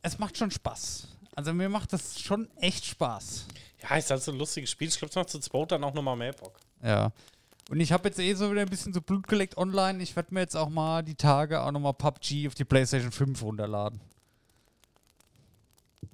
[0.03, 1.09] Es macht schon Spaß.
[1.35, 3.47] Also mir macht das schon echt Spaß.
[3.83, 4.89] Ja, ist halt so ein lustiges Spiel.
[4.89, 6.59] Ich glaube, es macht zu zweit dann auch nochmal mehr Bock.
[6.83, 7.13] Ja.
[7.71, 10.03] Und ich habe jetzt eh so wieder ein bisschen so Blut geleckt online.
[10.03, 13.43] Ich werde mir jetzt auch mal die Tage auch nochmal PUBG auf die PlayStation 5
[13.43, 14.01] runterladen.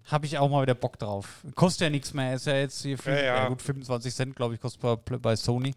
[0.06, 1.42] Habe ich auch mal wieder Bock drauf.
[1.54, 2.34] Kostet ja nichts mehr.
[2.34, 3.36] Ist ja jetzt hier für, Ja, ja.
[3.36, 5.74] ja, gut 25 Cent, glaube ich, kostet bei, bei Sony.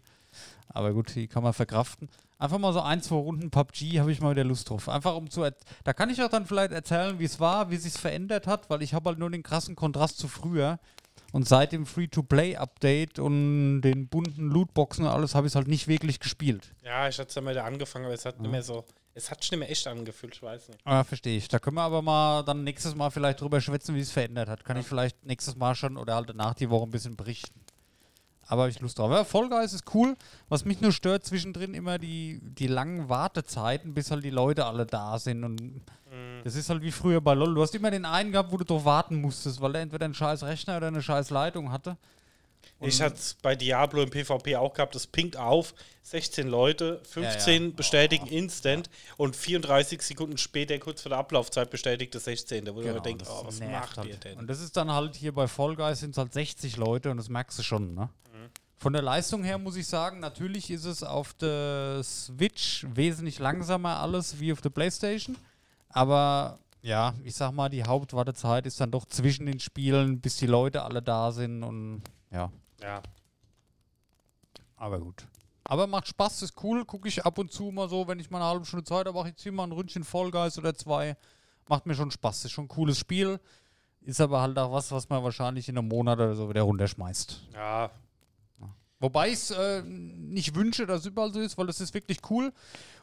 [0.68, 2.08] Aber gut, die kann man verkraften.
[2.38, 4.88] Einfach mal so ein, zwei Runden PUBG habe ich mal wieder Lust drauf.
[4.88, 5.48] Einfach um zu.
[5.84, 8.70] Da kann ich auch dann vielleicht erzählen, wie es war, wie es sich verändert hat,
[8.70, 10.78] weil ich habe halt nur den krassen Kontrast zu früher.
[11.32, 15.88] Und seit dem Free-to-Play-Update und den bunten Lootboxen und alles habe ich es halt nicht
[15.88, 16.74] wirklich gespielt.
[16.82, 18.84] Ja, ich hatte es ja mal wieder angefangen, aber es hat nicht mehr so.
[19.14, 20.80] Es hat sich nicht mehr echt angefühlt, ich weiß nicht.
[20.84, 21.48] Ah, verstehe ich.
[21.48, 24.64] Da können wir aber mal dann nächstes Mal vielleicht drüber schwätzen, wie es verändert hat.
[24.64, 27.60] Kann ich vielleicht nächstes Mal schon oder halt danach die Woche ein bisschen berichten.
[28.48, 29.10] Aber habe ich Lust drauf.
[29.10, 30.16] Ja, Fall Guys ist cool.
[30.48, 34.86] Was mich nur stört, zwischendrin immer die, die langen Wartezeiten, bis halt die Leute alle
[34.86, 35.44] da sind.
[35.44, 35.82] Und
[36.44, 37.54] das ist halt wie früher bei LOL.
[37.54, 40.14] Du hast immer den einen gehabt, wo du drauf warten musstest, weil er entweder einen
[40.14, 41.98] scheiß Rechner oder eine scheiß Leitung hatte.
[42.80, 47.62] Ich hatte es bei Diablo im PvP auch gehabt, das pinkt auf, 16 Leute, 15
[47.62, 47.74] Ja, ja.
[47.74, 52.66] bestätigen instant und 34 Sekunden später, kurz vor der Ablaufzeit, bestätigt das 16.
[52.68, 54.24] Wo Genau, man denkt, oh, was macht ihr halt.
[54.24, 54.38] denn?
[54.38, 57.16] Und das ist dann halt hier bei Fall Guys sind es halt 60 Leute und
[57.16, 58.08] das merkst du schon, ne?
[58.80, 63.96] Von der Leistung her muss ich sagen, natürlich ist es auf der Switch wesentlich langsamer
[63.98, 65.36] alles wie auf der Playstation.
[65.88, 70.46] Aber ja, ich sag mal, die Hauptwartezeit ist dann doch zwischen den Spielen, bis die
[70.46, 72.52] Leute alle da sind und ja.
[72.80, 73.02] Ja,
[74.76, 75.26] Aber gut.
[75.64, 76.84] Aber macht Spaß, ist cool.
[76.84, 79.18] Gucke ich ab und zu mal so, wenn ich mal eine halbe Stunde Zeit habe,
[79.18, 81.16] mache ich ziehe mal ein Ründchen Guys oder zwei.
[81.68, 82.46] Macht mir schon Spaß.
[82.46, 83.38] Ist schon ein cooles Spiel.
[84.00, 87.48] Ist aber halt auch was, was man wahrscheinlich in einem Monat oder so wieder runterschmeißt.
[87.52, 87.90] ja,
[89.00, 92.18] Wobei ich es äh, nicht wünsche, dass es überall so ist, weil das ist wirklich
[92.30, 92.52] cool.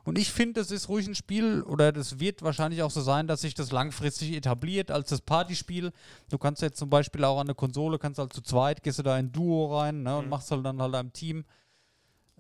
[0.06, 3.28] Und ich finde, das ist ruhig ein Spiel, oder das wird wahrscheinlich auch so sein,
[3.28, 5.92] dass sich das langfristig etabliert als das Partyspiel.
[6.30, 9.04] Du kannst jetzt zum Beispiel auch an der Konsole, kannst halt zu zweit, gehst du
[9.04, 11.44] da in Duo rein ne, und machst halt dann halt im Team.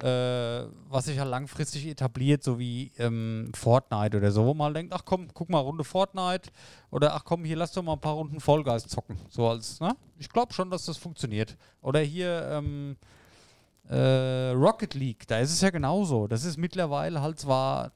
[0.03, 4.75] Äh, was sich halt langfristig etabliert, so wie ähm, Fortnite oder so, wo man halt
[4.75, 6.51] denkt, ach komm, guck mal, Runde Fortnite
[6.91, 9.17] oder ach komm, hier lass doch mal ein paar Runden Fall Guys zocken.
[9.29, 9.95] So als, ne?
[10.17, 11.55] Ich glaube schon, dass das funktioniert.
[11.81, 12.97] Oder hier, ähm,
[13.89, 16.27] äh, Rocket League, da ist es ja genauso.
[16.27, 17.91] Das ist mittlerweile halt zwar ein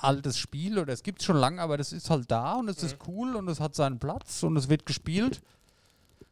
[0.00, 2.82] altes Spiel oder es gibt es schon lange, aber das ist halt da und es
[2.82, 5.40] ist cool und es hat seinen Platz und es wird gespielt.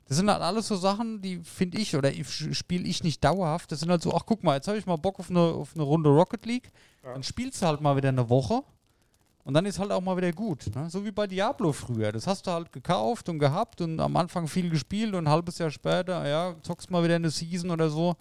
[0.07, 3.71] Das sind halt alles so Sachen, die finde ich oder spiele ich nicht dauerhaft.
[3.71, 5.75] Das sind halt so, ach guck mal, jetzt habe ich mal Bock auf eine, auf
[5.75, 6.71] eine Runde Rocket League.
[7.03, 8.63] Dann spielst du halt mal wieder eine Woche
[9.49, 10.67] und dann ist halt auch mal wieder gut.
[10.77, 10.91] Ne?
[10.91, 12.13] So wie bei Diablo früher.
[12.13, 15.57] Das hast du halt gekauft und gehabt und am Anfang viel gespielt und ein halbes
[15.57, 18.15] Jahr später, ja, zockst mal wieder eine Season oder so.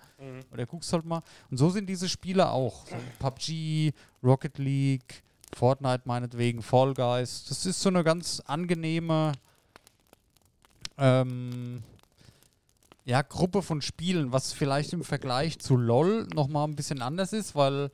[0.54, 1.22] Oder guckst halt mal.
[1.52, 2.88] Und so sind diese Spiele auch.
[2.88, 3.92] So PUBG,
[4.24, 5.22] Rocket League,
[5.54, 7.44] Fortnite meinetwegen, Fall Guys.
[7.50, 9.34] Das ist so eine ganz angenehme
[10.98, 11.84] ähm,
[13.04, 17.54] ja, Gruppe von Spielen, was vielleicht im Vergleich zu LOL nochmal ein bisschen anders ist,
[17.54, 17.92] weil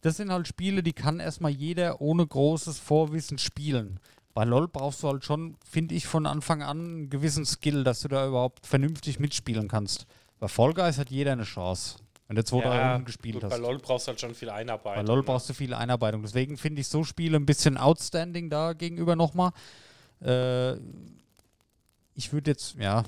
[0.00, 4.00] das sind halt Spiele, die kann erstmal jeder ohne großes Vorwissen spielen.
[4.32, 8.00] Bei LOL brauchst du halt schon, finde ich, von Anfang an einen gewissen Skill, dass
[8.00, 10.06] du da überhaupt vernünftig mitspielen kannst.
[10.38, 13.50] Bei Fall Guys hat jeder eine Chance, wenn du zwei, drei Runden gespielt gut, hast.
[13.50, 15.06] Bei LOL brauchst du halt schon viel Bei Einarbeitung.
[15.06, 15.22] LOL ne?
[15.24, 16.22] brauchst du viel Einarbeitung.
[16.22, 19.50] Deswegen finde ich so Spiele ein bisschen outstanding da gegenüber nochmal.
[20.22, 20.76] Äh,
[22.14, 23.04] ich würde jetzt, ja,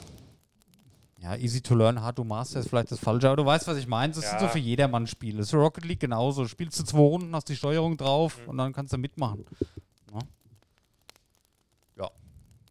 [1.23, 3.77] ja, easy to learn, hard to master ist vielleicht das Falsche, aber du weißt, was
[3.79, 4.13] ich meine.
[4.13, 4.51] Das sind so Ja.
[4.51, 5.39] für jedermann Spiele.
[5.39, 6.47] Das ist Rocket League genauso.
[6.49, 8.49] Spielst du zwei Runden, hast die Steuerung drauf Mhm.
[8.49, 9.45] und dann kannst du mitmachen.
[10.13, 10.19] Ja.
[12.05, 12.11] ja.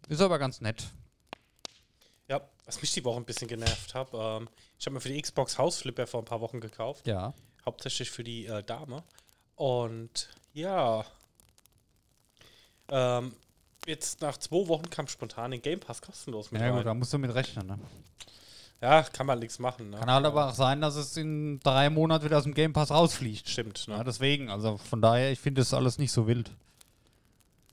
[0.10, 0.84] Ist aber ganz nett.
[2.28, 5.22] Ja, was mich die Woche ein bisschen genervt hat, ähm, ich habe mir für die
[5.22, 7.08] Xbox Hausflipper vor ein paar Wochen gekauft.
[7.08, 7.34] Ja.
[7.66, 9.04] Hauptsächlich für die äh, Dame.
[9.56, 11.06] Und ja,
[12.90, 13.34] ähm,
[13.86, 16.86] jetzt nach zwei Wochen kam spontan den Game Pass kostenlos mit Ja, gut, rein.
[16.86, 17.68] da musst du mit rechnen.
[17.68, 17.80] Ne?
[18.82, 19.92] Ja, kann man nichts machen.
[19.92, 19.98] Ne?
[20.00, 22.90] Kann halt aber auch sein, dass es in drei Monaten wieder aus dem Game Pass
[22.90, 23.48] rausfliegt.
[23.48, 24.04] Stimmt, Ja, ne?
[24.04, 26.52] deswegen, also von daher, ich finde das alles nicht so wild.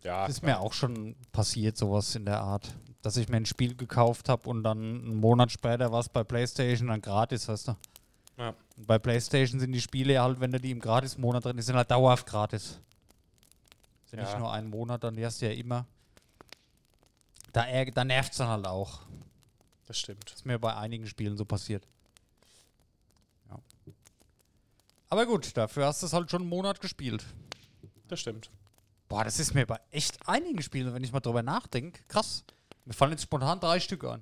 [0.05, 2.75] Ja, Das ist mir auch schon passiert, sowas in der Art.
[3.03, 6.25] Dass ich mir ein Spiel gekauft habe und dann einen Monat später war es bei
[6.25, 7.77] PlayStation dann gratis, weißt du?
[8.37, 8.55] ja.
[8.77, 11.62] Und bei PlayStation sind die Spiele ja halt, wenn du die im Gratis-Monat drin, die
[11.62, 12.79] sind halt dauerhaft gratis.
[14.07, 14.25] Sind Ja.
[14.27, 15.85] nicht nur einen Monat, dann die hast du ja immer.
[17.53, 19.01] Da, ärg- da nervt es dann halt auch.
[19.88, 20.31] Das stimmt.
[20.31, 21.88] ist mir bei einigen Spielen so passiert.
[23.48, 23.59] Ja.
[25.09, 27.24] Aber gut, dafür hast du es halt schon einen Monat gespielt.
[28.09, 28.51] Das stimmt.
[29.09, 32.44] Boah, das ist mir bei echt einigen Spielen, wenn ich mal drüber nachdenke, krass.
[32.85, 34.20] Mir fallen jetzt spontan drei Stück an.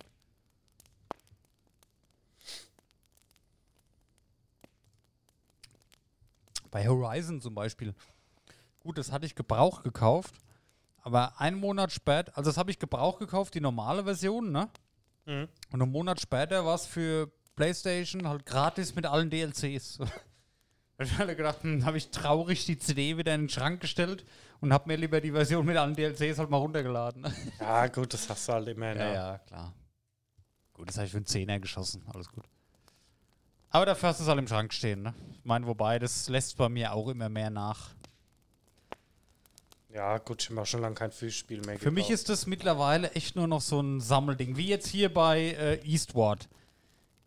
[6.70, 7.92] Bei Horizon zum Beispiel.
[8.80, 10.34] Gut, das hatte ich gebraucht gekauft,
[11.02, 14.68] Aber einen Monat später, also das habe ich gebraucht gekauft, die normale Version, ne?
[15.26, 15.48] Mhm.
[15.72, 19.98] Und einen Monat später war es für PlayStation halt gratis mit allen DLCs.
[20.98, 23.82] Da hab ich alle gedacht, hm, habe ich traurig die CD wieder in den Schrank
[23.82, 24.24] gestellt
[24.62, 27.26] und habe mir lieber die Version mit allen DLCs halt mal runtergeladen.
[27.60, 28.94] Ja, gut, das hast du halt immer.
[28.94, 29.12] ne?
[29.12, 29.74] ja, klar.
[30.72, 32.44] Gut, das habe ich für einen Zehner geschossen, alles gut.
[33.68, 35.12] Aber dafür hast du es halt im Schrank stehen, ne?
[35.32, 37.90] Ich meine, wobei, das lässt bei mir auch immer mehr nach.
[39.96, 42.20] Ja, gut, ich auch schon lange kein Fußspiel mehr Für mich gekauft.
[42.20, 44.58] ist das mittlerweile echt nur noch so ein Sammelding.
[44.58, 46.50] Wie jetzt hier bei äh, Eastward.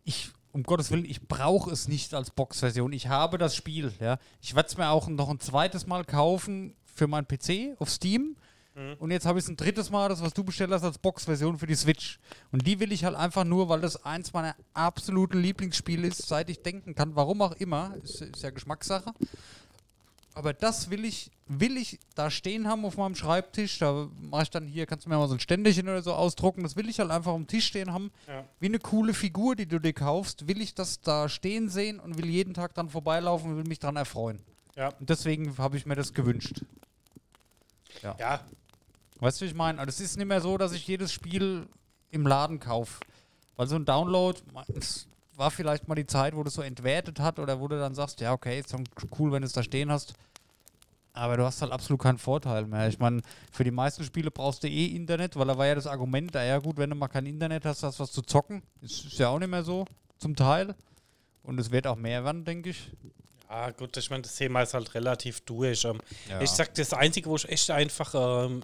[0.04, 2.92] Ich, um Gottes Willen, ich brauche es nicht als Boxversion.
[2.92, 4.18] Ich habe das Spiel, ja.
[4.40, 8.36] Ich werde es mir auch noch ein zweites Mal kaufen für meinen PC auf Steam.
[8.98, 11.58] Und jetzt habe ich es ein drittes Mal, das, was du bestellt hast, als Boxversion
[11.58, 12.18] für die Switch.
[12.50, 16.48] Und die will ich halt einfach nur, weil das eins meiner absoluten Lieblingsspiele ist, seit
[16.48, 17.14] ich denken kann.
[17.16, 17.94] Warum auch immer.
[18.02, 19.12] Ist, ist ja Geschmackssache.
[20.34, 23.78] Aber das will ich, will ich da stehen haben auf meinem Schreibtisch.
[23.78, 26.62] Da mache ich dann hier, kannst du mir mal so ein Ständerchen oder so ausdrucken.
[26.62, 28.12] Das will ich halt einfach am Tisch stehen haben.
[28.28, 28.44] Ja.
[28.60, 32.16] Wie eine coole Figur, die du dir kaufst, will ich das da stehen sehen und
[32.16, 34.40] will jeden Tag dann vorbeilaufen und will mich dran erfreuen.
[34.76, 34.88] Ja.
[35.00, 36.62] Und deswegen habe ich mir das gewünscht.
[38.02, 38.16] Ja,
[39.18, 39.78] Weißt du, wie ich meine?
[39.78, 41.66] Also Es ist nicht mehr so, dass ich jedes Spiel
[42.10, 43.00] im Laden kaufe.
[43.56, 44.40] Weil so ein Download,
[45.40, 48.20] war vielleicht mal die Zeit, wo das so entwertet hat oder wo du dann sagst,
[48.20, 48.84] ja, okay, ist schon
[49.18, 50.12] cool, wenn du es da stehen hast.
[51.14, 52.86] Aber du hast halt absolut keinen Vorteil mehr.
[52.88, 55.86] Ich meine, für die meisten Spiele brauchst du eh Internet, weil da war ja das
[55.86, 58.62] Argument, ja gut, wenn du mal kein Internet hast, hast du was zu zocken.
[58.82, 59.86] Ist, ist ja auch nicht mehr so,
[60.18, 60.74] zum Teil.
[61.42, 62.92] Und es wird auch mehr werden, denke ich.
[63.48, 65.86] Ja, gut, ich meine, das Thema ist halt relativ durch.
[65.86, 66.40] Ähm, Ja.
[66.42, 68.62] Ich sag, das Einzige, wo ich echt einfach, ähm,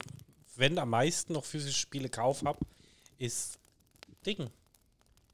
[0.56, 2.58] wenn am meisten noch physische Spiele Kauf habe,
[3.18, 3.58] ist
[4.26, 4.50] Ding.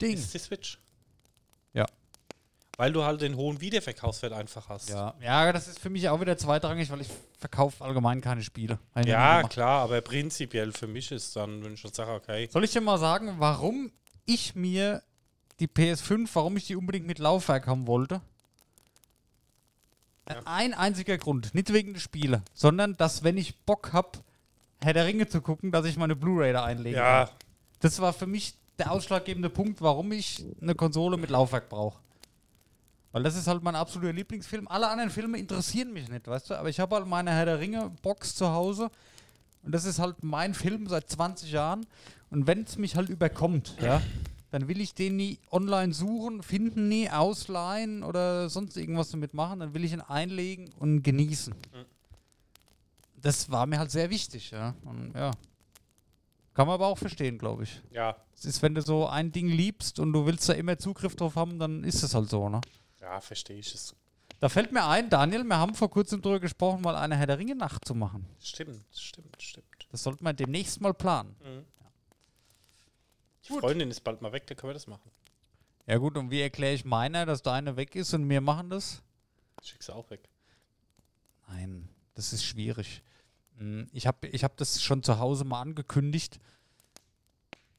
[0.01, 0.15] Ding.
[0.15, 0.79] Ist die Switch.
[2.83, 2.87] Ja.
[2.87, 4.89] Weil du halt den hohen Wiederverkaufswert einfach hast.
[4.91, 5.15] Ja.
[5.21, 8.79] ja, das ist für mich auch wieder zweitrangig, weil ich verkaufe allgemein keine Spiele.
[9.07, 12.73] Ja, klar, aber prinzipiell für mich ist dann, wenn ich schon sage, okay, Soll ich
[12.73, 13.93] dir mal sagen, warum
[14.25, 15.03] ich mir
[15.61, 18.21] die PS5, warum ich die unbedingt mit Laufwerk haben wollte?
[20.45, 24.19] Ein einziger Grund, nicht wegen der Spiele, sondern dass, wenn ich Bock habe,
[24.81, 26.97] Herr der Ringe zu gucken, dass ich meine Blu-ray da einlege.
[26.97, 27.31] ja,
[27.81, 31.99] Das war für mich der ausschlaggebende Punkt, warum ich eine Konsole mit Laufwerk brauche.
[33.13, 34.67] Weil das ist halt mein absoluter Lieblingsfilm.
[34.69, 36.55] Alle anderen Filme interessieren mich nicht, weißt du?
[36.59, 38.91] Aber ich habe halt meine Herr der Ringe-Box zu Hause.
[39.63, 41.87] Und das ist halt mein Film seit 20 Jahren.
[42.31, 44.01] Und wenn es mich halt überkommt, ja,
[44.51, 49.61] dann will ich den nie online suchen, finden nie, ausleihen oder sonst irgendwas damit machen.
[49.61, 51.55] Dann will ich ihn einlegen und genießen.
[53.21, 54.75] Das war mir halt sehr wichtig, ja.
[54.85, 55.31] Und ja.
[56.55, 57.81] Kann man aber auch verstehen, glaube ich.
[57.93, 61.15] ja, Es ist, wenn du so ein Ding liebst und du willst da immer Zugriff
[61.17, 62.61] drauf haben, dann ist es halt so, ne?
[63.03, 63.95] Ja, verstehe ich es.
[64.41, 67.39] Da fällt mir ein, Daniel, wir haben vor kurzem darüber gesprochen, mal eine Herr der
[67.39, 68.27] Ringe Nacht zu machen.
[68.41, 69.67] Stimmt, stimmt, stimmt.
[69.91, 71.37] Das sollten wir demnächst mal planen.
[73.49, 75.11] Die Freundin ist bald mal weg, dann können wir das machen.
[75.87, 79.03] Ja gut, und wie erkläre ich meiner, dass deine weg ist und wir machen das?
[79.63, 80.29] Schick sie auch weg.
[81.49, 83.03] Nein, das ist schwierig.
[83.59, 86.41] Hm, Ich habe ich hab das schon zu Hause mal angekündigt.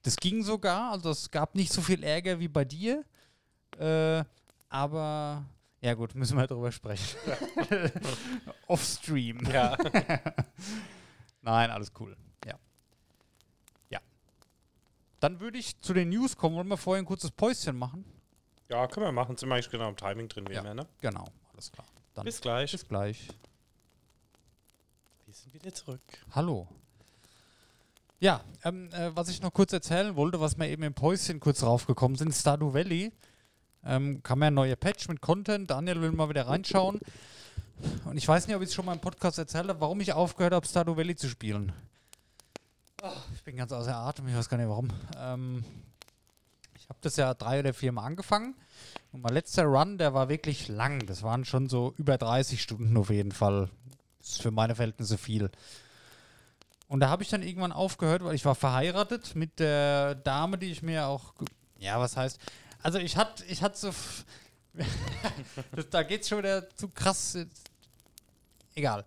[0.03, 3.03] Das ging sogar, also es gab nicht so viel Ärger wie bei dir.
[3.79, 4.23] Äh,
[4.73, 5.45] aber,
[5.81, 7.17] ja gut, müssen wir drüber sprechen.
[8.67, 9.45] Offstream.
[9.51, 9.77] Ja.
[11.41, 12.17] Nein, alles cool.
[12.45, 12.55] Ja.
[13.89, 13.99] Ja.
[15.19, 16.55] Dann würde ich zu den News kommen.
[16.55, 18.03] Wollen wir vorher ein kurzes Päuschen machen?
[18.69, 19.37] ja, können wir machen.
[19.37, 20.61] Sind wir eigentlich genau im Timing drin, wie Ja.
[20.61, 20.87] immer, ne?
[21.01, 21.85] Genau, alles klar.
[22.15, 22.71] Dann Bis gleich.
[22.71, 23.27] bis gleich.
[25.25, 26.01] Wir sind wieder zurück.
[26.31, 26.67] Hallo.
[28.19, 31.61] Ja, ähm, äh, was ich noch kurz erzählen wollte, was wir eben im Päuschen kurz
[31.61, 33.11] raufgekommen sind, Stardew Valley.
[33.85, 35.69] Ähm, kam ja ein neuer Patch mit Content.
[35.69, 36.99] Daniel will mal wieder reinschauen.
[38.05, 40.13] Und ich weiß nicht, ob ich es schon mal im Podcast erzählt habe, warum ich
[40.13, 41.73] aufgehört habe, Stardew Valley zu spielen.
[43.01, 44.89] Ah, ich bin ganz außer Atem, ich weiß gar nicht warum.
[45.17, 45.65] Ähm,
[46.79, 48.55] ich habe das ja drei oder vier Mal angefangen.
[49.11, 51.05] Und mein letzter Run, der war wirklich lang.
[51.05, 53.69] Das waren schon so über 30 Stunden auf jeden Fall.
[54.19, 55.49] Das ist für meine Verhältnisse viel.
[56.87, 60.71] Und da habe ich dann irgendwann aufgehört, weil ich war verheiratet mit der Dame, die
[60.71, 61.33] ich mir auch.
[61.79, 62.39] Ja, was heißt.
[62.83, 63.91] Also ich hatte ich hatte so.
[65.75, 67.37] das, da geht's schon wieder zu krass.
[68.75, 69.05] Egal.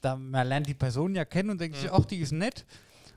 [0.00, 2.64] Da, man lernt die Person ja kennen und denkt sich, ach, die ist nett.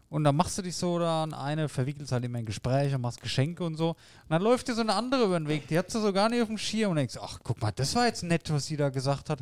[0.10, 3.22] Und dann machst du dich so da an eine, verwickelst halt immer in Gespräche, machst
[3.22, 3.90] Geschenke und so.
[3.90, 3.98] Und
[4.30, 6.42] dann läuft dir so eine andere über den Weg, die hat sie so gar nicht
[6.42, 8.90] auf dem Schirm und denkst, ach, guck mal, das war jetzt nett, was sie da
[8.90, 9.40] gesagt hat.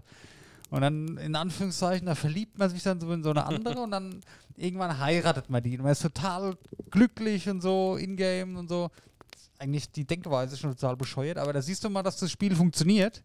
[0.70, 3.92] Und dann, in Anführungszeichen, da verliebt man sich dann so in so eine andere und
[3.92, 4.20] dann
[4.58, 5.78] irgendwann heiratet man die.
[5.78, 6.58] Und man ist total
[6.92, 8.92] glücklich und so, in-game und so.
[9.60, 13.24] Eigentlich die Denkweise schon total bescheuert, aber da siehst du mal, dass das Spiel funktioniert.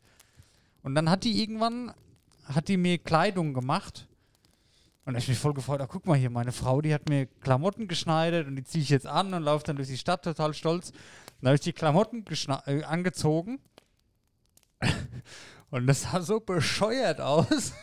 [0.82, 1.92] Und dann hat die irgendwann,
[2.44, 4.08] hat die mir Kleidung gemacht.
[5.04, 7.26] Und da ich mich voll gefreut, ah, guck mal hier, meine Frau, die hat mir
[7.26, 10.54] Klamotten geschneidet und die ziehe ich jetzt an und laufe dann durch die Stadt total
[10.54, 10.92] stolz.
[11.40, 12.24] Dann habe ich die Klamotten
[12.66, 13.58] äh, angezogen
[15.70, 17.72] und das sah so bescheuert aus.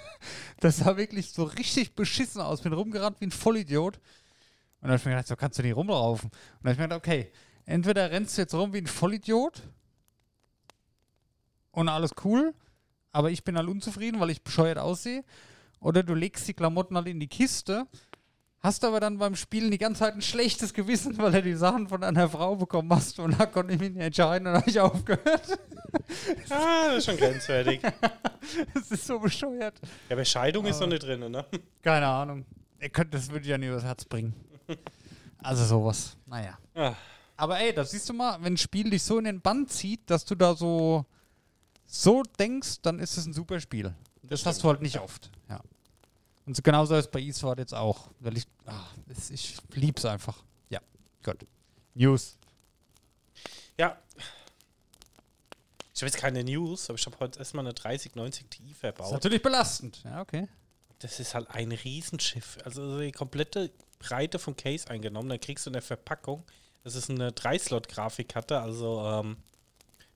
[0.59, 2.59] Das sah wirklich so richtig beschissen aus.
[2.59, 3.95] Bin rumgerannt wie ein Vollidiot.
[3.95, 4.03] Und
[4.81, 6.29] dann habe ich mir gedacht, so kannst du nicht rumlaufen.
[6.29, 7.31] Und dann habe ich mir gedacht, okay,
[7.69, 9.61] entweder rennst du jetzt rum wie ein Vollidiot
[11.71, 12.53] und alles cool,
[13.11, 15.23] aber ich bin halt unzufrieden, weil ich bescheuert aussehe.
[15.79, 17.87] Oder du legst die Klamotten halt in die Kiste,
[18.59, 21.87] hast aber dann beim Spielen die ganze Zeit ein schlechtes Gewissen, weil du die Sachen
[21.87, 24.79] von einer Frau bekommen hast und da konnte ich mich nicht entscheiden und habe ich
[24.79, 25.59] aufgehört.
[26.49, 27.81] Ah, das ist schon grenzwertig.
[28.73, 29.79] Das ist so bescheuert.
[30.07, 31.45] Ja, aber Scheidung ist noch nicht drin, ne?
[31.83, 32.45] Keine Ahnung.
[32.81, 34.33] Ihr könnt, das würde ich ja nie übers Herz bringen.
[35.37, 36.17] Also sowas.
[36.25, 36.57] Naja.
[36.73, 36.95] Ah,
[37.39, 40.09] Aber ey, da siehst du mal, wenn ein Spiel dich so in den Bann zieht,
[40.09, 41.05] dass du da so,
[41.85, 43.95] so denkst, dann ist es ein super Spiel.
[44.23, 45.31] Das, hast du halt nicht oft.
[45.47, 45.61] Ja.
[46.45, 48.09] Und so genauso ist es bei eSport jetzt auch.
[48.19, 48.93] Weil ich, ach,
[49.29, 50.43] ich lieb's einfach.
[50.69, 50.81] Ja,
[51.23, 51.45] gut.
[51.93, 52.37] News.
[53.77, 53.97] ja.
[55.95, 59.11] Ich habe jetzt keine News, aber ich habe heute erstmal eine 3090 Ti Ist verbaut.
[59.13, 60.01] natürlich belastend.
[60.03, 60.47] Ja, okay.
[60.99, 62.57] Das ist halt ein Riesenschiff.
[62.65, 65.29] Also die komplette Breite vom Case eingenommen.
[65.29, 66.43] Dann kriegst du eine Verpackung.
[66.83, 68.59] Das ist eine 3-Slot-Grafikkarte.
[68.59, 69.37] Also ähm,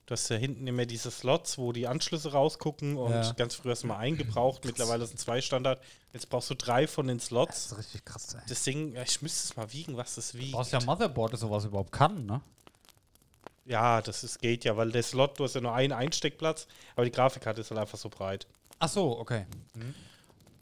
[0.06, 2.96] du hast ja hinten immer diese Slots, wo die Anschlüsse rausgucken.
[2.96, 3.32] Und Ja.
[3.32, 4.64] ganz früh hast du mal eingebraucht.
[4.64, 5.80] Mittlerweile sind zwei Standard.
[6.12, 7.66] Jetzt brauchst du drei von den Das Slots.
[7.66, 8.40] ist richtig krass, ey.
[8.48, 10.52] Das Ding, ich müsste es mal wiegen, was das Du wiegt.
[10.52, 12.40] brauchst ja Motherboard, das sowas überhaupt kann, ne?
[13.66, 17.06] Ja, das ist, geht ja, weil der Slot, du hast ja nur einen Einsteckplatz, aber
[17.06, 18.46] die Grafikkarte ist halt einfach so breit.
[18.78, 19.46] Ach so, okay.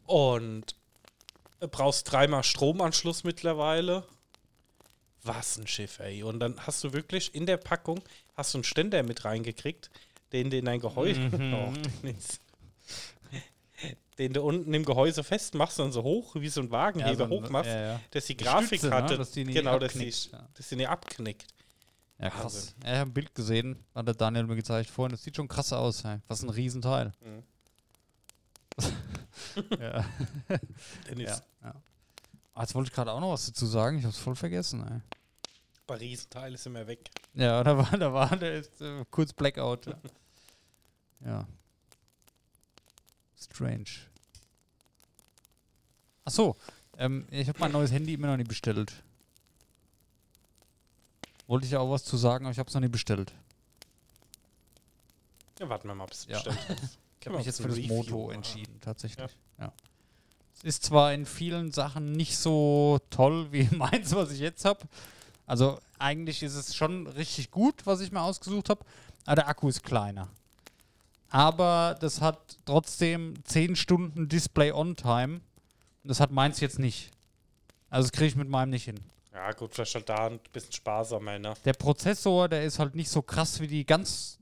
[0.06, 0.76] Und
[1.58, 4.04] du brauchst dreimal Stromanschluss mittlerweile.
[5.24, 6.22] Was ein Schiff, ey.
[6.22, 8.00] Und dann hast du wirklich in der Packung
[8.34, 9.90] hast du einen Ständer mit reingekriegt,
[10.32, 12.40] den du in dein Gehäuse, oh, Dennis.
[14.18, 17.30] den du unten im Gehäuse festmachst und so hoch, wie so ein Wagenheber so ein-
[17.30, 18.00] hochmachst, ja, ja.
[18.10, 19.02] dass die Die Stütze, ne?
[19.16, 20.48] Dass die nicht genau, dass die, abknickt, ja.
[20.54, 21.46] dass die nicht abknickt.
[22.18, 22.74] Ja, krass.
[22.84, 25.10] Ja, ich habe ein Bild gesehen, hat der Daniel mir gezeigt vorhin.
[25.12, 26.04] Das sieht schon krass aus.
[26.04, 26.18] Ey.
[26.28, 27.12] Was ein Riesenteil.
[27.20, 27.42] Mhm.
[29.80, 30.04] ja.
[31.08, 31.74] Dennis, ja, ja.
[32.58, 33.98] Jetzt wollte ich gerade auch noch was dazu sagen.
[33.98, 34.86] Ich habe es voll vergessen.
[34.86, 35.00] Ey.
[35.86, 37.10] bei Riesenteil ist immer weg.
[37.34, 39.86] Ja, da war, da war der ist, äh, kurz Blackout.
[39.86, 39.94] Ja.
[41.24, 41.48] ja.
[43.40, 43.84] Strange.
[46.24, 46.56] Ach so,
[46.98, 48.92] ähm, ich habe mein neues Handy immer noch nicht bestellt.
[51.48, 53.32] Wollte ich ja auch was zu sagen, aber ich habe es noch nicht bestellt.
[55.58, 56.34] Ja, warten wir mal, bis es Ja.
[56.42, 56.98] bestellt ist.
[57.20, 59.30] Ich habe mich jetzt für das Moto entschieden, tatsächlich.
[59.56, 59.66] Ja.
[59.66, 59.72] Es
[60.62, 64.80] ist zwar in vielen Sachen nicht so toll wie meins, was ich jetzt habe.
[65.46, 68.84] Also eigentlich ist es schon richtig gut, was ich mir ausgesucht habe.
[69.26, 70.28] Aber der Akku ist kleiner.
[71.30, 75.34] Aber das hat trotzdem 10 Stunden Display-On-Time.
[75.34, 77.10] Und das hat meins jetzt nicht.
[77.90, 79.00] Also das kriege ich mit meinem nicht hin.
[79.32, 81.54] Ja, gut, vielleicht halt da ein bisschen sparsamer, ne?
[81.64, 84.38] Der Prozessor, der ist halt nicht so krass wie die ganz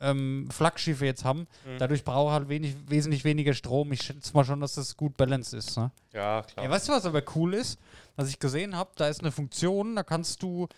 [0.00, 1.40] ähm, Flaggschiffe jetzt haben.
[1.64, 1.78] Mhm.
[1.78, 3.92] Dadurch braucht halt wenig, wesentlich weniger Strom.
[3.92, 5.76] Ich schätze mal schon, dass das gut balanced ist.
[5.76, 5.90] Ne?
[6.12, 6.64] Ja, klar.
[6.64, 7.78] Ja, weißt du, was aber cool ist?
[8.16, 10.68] Was ich gesehen habe, da ist eine Funktion, da kannst du,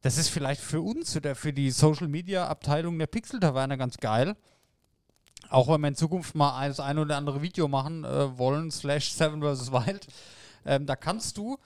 [0.00, 3.98] das ist vielleicht für uns oder für die Social Media Abteilung der Pixel Taverne ganz
[3.98, 4.36] geil.
[5.48, 9.12] Auch wenn wir in Zukunft mal das ein oder andere Video machen äh, wollen, slash
[9.12, 9.70] Seven vs.
[9.72, 10.06] Wild,
[10.64, 11.58] ähm, da kannst du,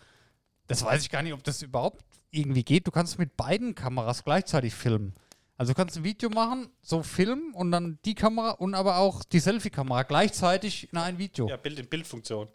[0.67, 4.25] das weiß ich gar nicht, ob das überhaupt irgendwie geht, du kannst mit beiden Kameras
[4.25, 5.15] gleichzeitig filmen.
[5.59, 9.25] Also du kannst ein Video machen, so filmen und dann die Kamera und aber auch
[9.25, 11.49] die Selfie-Kamera gleichzeitig in ein Video.
[11.49, 12.49] Ja, Bild in Bildfunktion.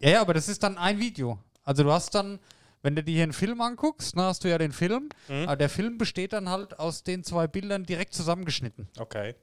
[0.00, 1.38] Ja, ja, aber das ist dann ein Video.
[1.62, 2.40] Also du hast dann,
[2.82, 5.44] wenn du dir hier einen Film anguckst, dann hast du ja den Film, Mhm.
[5.44, 8.88] aber der Film besteht dann halt aus den zwei Bildern direkt zusammengeschnitten.
[8.98, 9.34] Okay.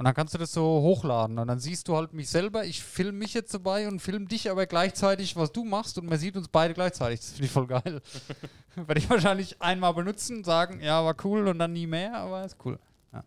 [0.00, 2.82] Und dann kannst du das so hochladen und dann siehst du halt mich selber, ich
[2.82, 6.38] film mich jetzt dabei und film dich aber gleichzeitig, was du machst und man sieht
[6.38, 7.20] uns beide gleichzeitig.
[7.20, 8.00] Das finde ich voll geil.
[8.76, 12.56] Werde ich wahrscheinlich einmal benutzen, sagen, ja, war cool und dann nie mehr, aber ist
[12.64, 12.78] cool.
[13.12, 13.22] Ja,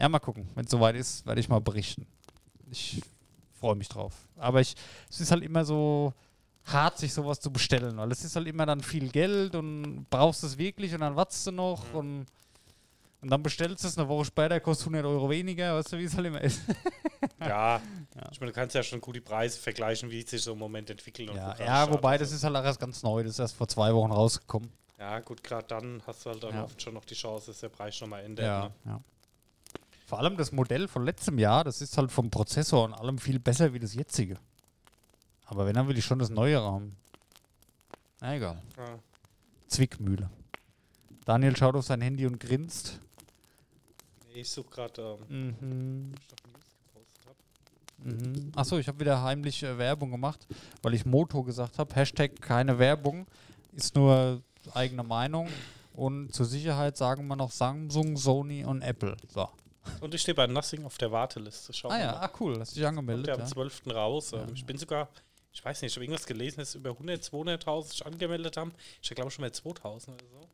[0.00, 0.48] ja mal gucken.
[0.56, 2.08] Wenn es soweit ist, werde ich mal berichten.
[2.72, 3.00] Ich
[3.52, 4.14] freue mich drauf.
[4.36, 4.74] Aber ich,
[5.08, 6.12] es ist halt immer so
[6.64, 10.42] hart, sich sowas zu bestellen, weil es ist halt immer dann viel Geld und brauchst
[10.42, 11.98] es wirklich und dann wartest du noch Mhm.
[11.98, 12.26] und
[13.24, 16.04] und dann bestellst du es eine Woche später, kostet 100 Euro weniger, weißt du, wie
[16.04, 16.60] es halt immer ist.
[17.40, 17.80] Ja.
[18.30, 20.90] Ich meine, du kannst ja schon gut die Preise vergleichen, wie sich so im Moment
[20.90, 21.30] entwickeln.
[21.30, 22.20] und Ja, ja wobei startet.
[22.22, 24.70] das ist halt auch erst ganz neu, das ist erst vor zwei Wochen rausgekommen.
[24.98, 26.64] Ja, gut, gerade dann hast du halt dann Ja.
[26.64, 28.44] oft schon noch die Chance, dass der Preis schon mal ändert.
[28.46, 28.72] Ja, Ne?
[28.84, 29.00] ja.
[30.06, 33.38] Vor allem das Modell von letztem Jahr, das ist halt vom Prozessor und allem viel
[33.38, 34.36] besser wie das jetzige.
[35.46, 36.94] Aber wenn, dann will ich schon das neue haben.
[38.20, 38.62] Na egal.
[38.76, 38.98] Ja.
[39.66, 40.30] Zwickmühle.
[41.24, 43.00] Daniel schaut auf sein Handy und grinst.
[44.34, 46.14] Ich suche gerade, ähm, Mhm.
[47.98, 48.52] Mhm.
[48.54, 50.46] Achso, ich habe wieder heimlich äh, Werbung gemacht,
[50.82, 51.94] weil ich Moto gesagt habe.
[51.94, 53.26] Hashtag keine Werbung,
[53.72, 54.42] ist nur
[54.74, 55.48] eigene Meinung.
[55.94, 59.16] Und zur Sicherheit sagen wir noch Samsung, Sony und Apple.
[59.32, 59.48] So.
[60.00, 61.72] Und ich stehe bei Nothing auf der Warteliste.
[61.72, 63.26] Schau Ah ja, ah, cool, hast dich angemeldet.
[63.26, 63.44] Kommt ja Ja.
[63.44, 63.82] am 12.
[63.94, 64.32] raus.
[64.32, 65.08] Ähm, Ich bin sogar,
[65.52, 68.72] ich weiß nicht, ich habe irgendwas gelesen, dass über 100, 200.000 sich angemeldet haben.
[69.00, 70.48] Ich glaube schon mal 2000 oder so.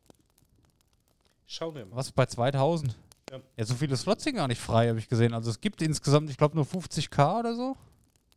[1.47, 1.95] Schauen wir mal.
[1.97, 2.95] Was bei 2000?
[3.31, 3.39] Ja.
[3.57, 3.65] Ja.
[3.65, 5.33] so viele Slots sind gar nicht frei, habe ich gesehen.
[5.33, 7.75] Also es gibt insgesamt, ich glaube, nur 50k oder so.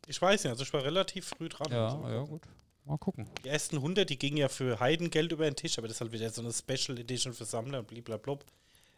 [0.07, 1.71] Ich weiß nicht, also ich war relativ früh dran.
[1.71, 2.41] Ja, Also, ja, gut.
[2.85, 3.27] Mal gucken.
[3.43, 6.11] Die ersten 100, die gingen ja für Heidengeld über den Tisch, aber das ist halt
[6.11, 8.37] wieder so eine Special Edition für Sammler und blablabla.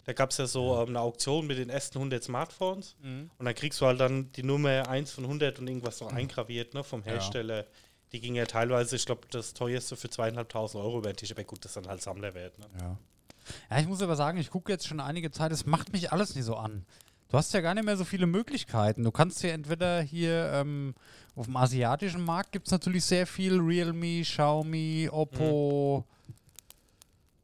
[0.06, 3.30] Da gab es ja so ähm, eine Auktion mit den ersten 100 Smartphones Mhm.
[3.38, 6.74] und dann kriegst du halt dann die Nummer 1 von 100 und irgendwas noch eingraviert
[6.74, 7.66] ne, vom Hersteller.
[8.12, 11.44] Die ging ja teilweise, ich glaube, das teuerste für zweieinhalbtausend Euro über den Tisch, aber
[11.46, 12.58] gut, das ist dann halt Sammlerwert.
[12.60, 12.66] Ne?
[12.80, 12.98] Ja.
[13.70, 16.36] Ja, ich muss aber sagen, ich gucke jetzt schon einige Zeit, es macht mich alles
[16.36, 16.86] nicht so an.
[17.30, 19.04] Du hast ja gar nicht mehr so viele Möglichkeiten.
[19.04, 20.96] Du kannst ja entweder hier ähm,
[21.36, 26.06] auf dem asiatischen Markt gibt es natürlich sehr viel Realme, Xiaomi, Oppo.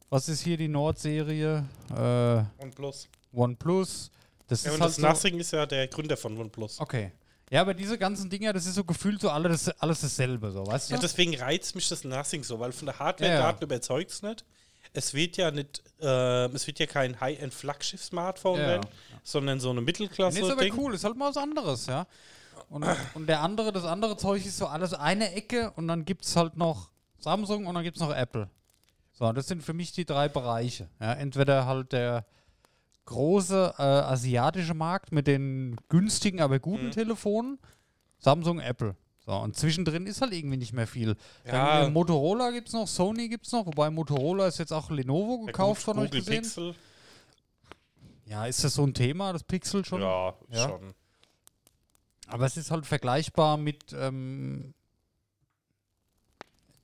[0.09, 1.65] Was ist hier die Nordserie?
[1.91, 3.09] Äh, OnePlus.
[3.33, 4.11] OnePlus.
[4.47, 6.79] Das Ja, ist und halt das so, Nothing ist ja der Gründer von OnePlus.
[6.79, 7.11] Okay.
[7.49, 10.89] Ja, aber diese ganzen Dinger, das ist so gefühlt so alles, alles dasselbe, so, weißt
[10.89, 10.95] du?
[10.95, 13.57] Ja, deswegen reizt mich das Nothing so, weil von der Hardware Ja, ja.
[13.61, 14.45] Überzeugt es nicht.
[14.93, 19.19] Es wird ja nicht, äh, es wird ja kein High-End-Flaggschiff-Smartphone Ja, werden, ja.
[19.23, 20.39] sondern so eine Nee, Mittelklasse.
[20.39, 20.73] ist aber Ding.
[20.77, 22.05] cool, ist halt mal was anderes, ja.
[22.69, 22.85] Und,
[23.15, 26.35] und der andere, das andere Zeug ist so alles eine Ecke und dann gibt es
[26.35, 26.89] halt noch
[27.19, 28.49] Samsung und dann gibt es noch Apple.
[29.13, 30.89] So, das sind für mich die drei Bereiche.
[30.99, 32.25] Ja, entweder halt der
[33.05, 36.91] große äh, asiatische Markt mit den günstigen, aber guten Mhm.
[36.91, 37.59] Telefonen,
[38.19, 38.95] Samsung, Apple.
[39.25, 41.15] So, und zwischendrin ist halt irgendwie nicht mehr viel.
[41.45, 41.51] Ja.
[41.81, 44.89] Dann, äh, Motorola gibt es noch, Sony gibt es noch, wobei Motorola ist jetzt auch
[44.91, 46.41] Lenovo Ja, gekauft gut, von euch Google gesehen.
[46.43, 46.75] Pixel.
[48.25, 50.01] Ja, ist das so ein Thema, das Pixel schon?
[50.01, 50.67] Ja, Ja.
[50.69, 50.93] schon.
[52.27, 54.73] Aber es ist halt vergleichbar mit, ähm,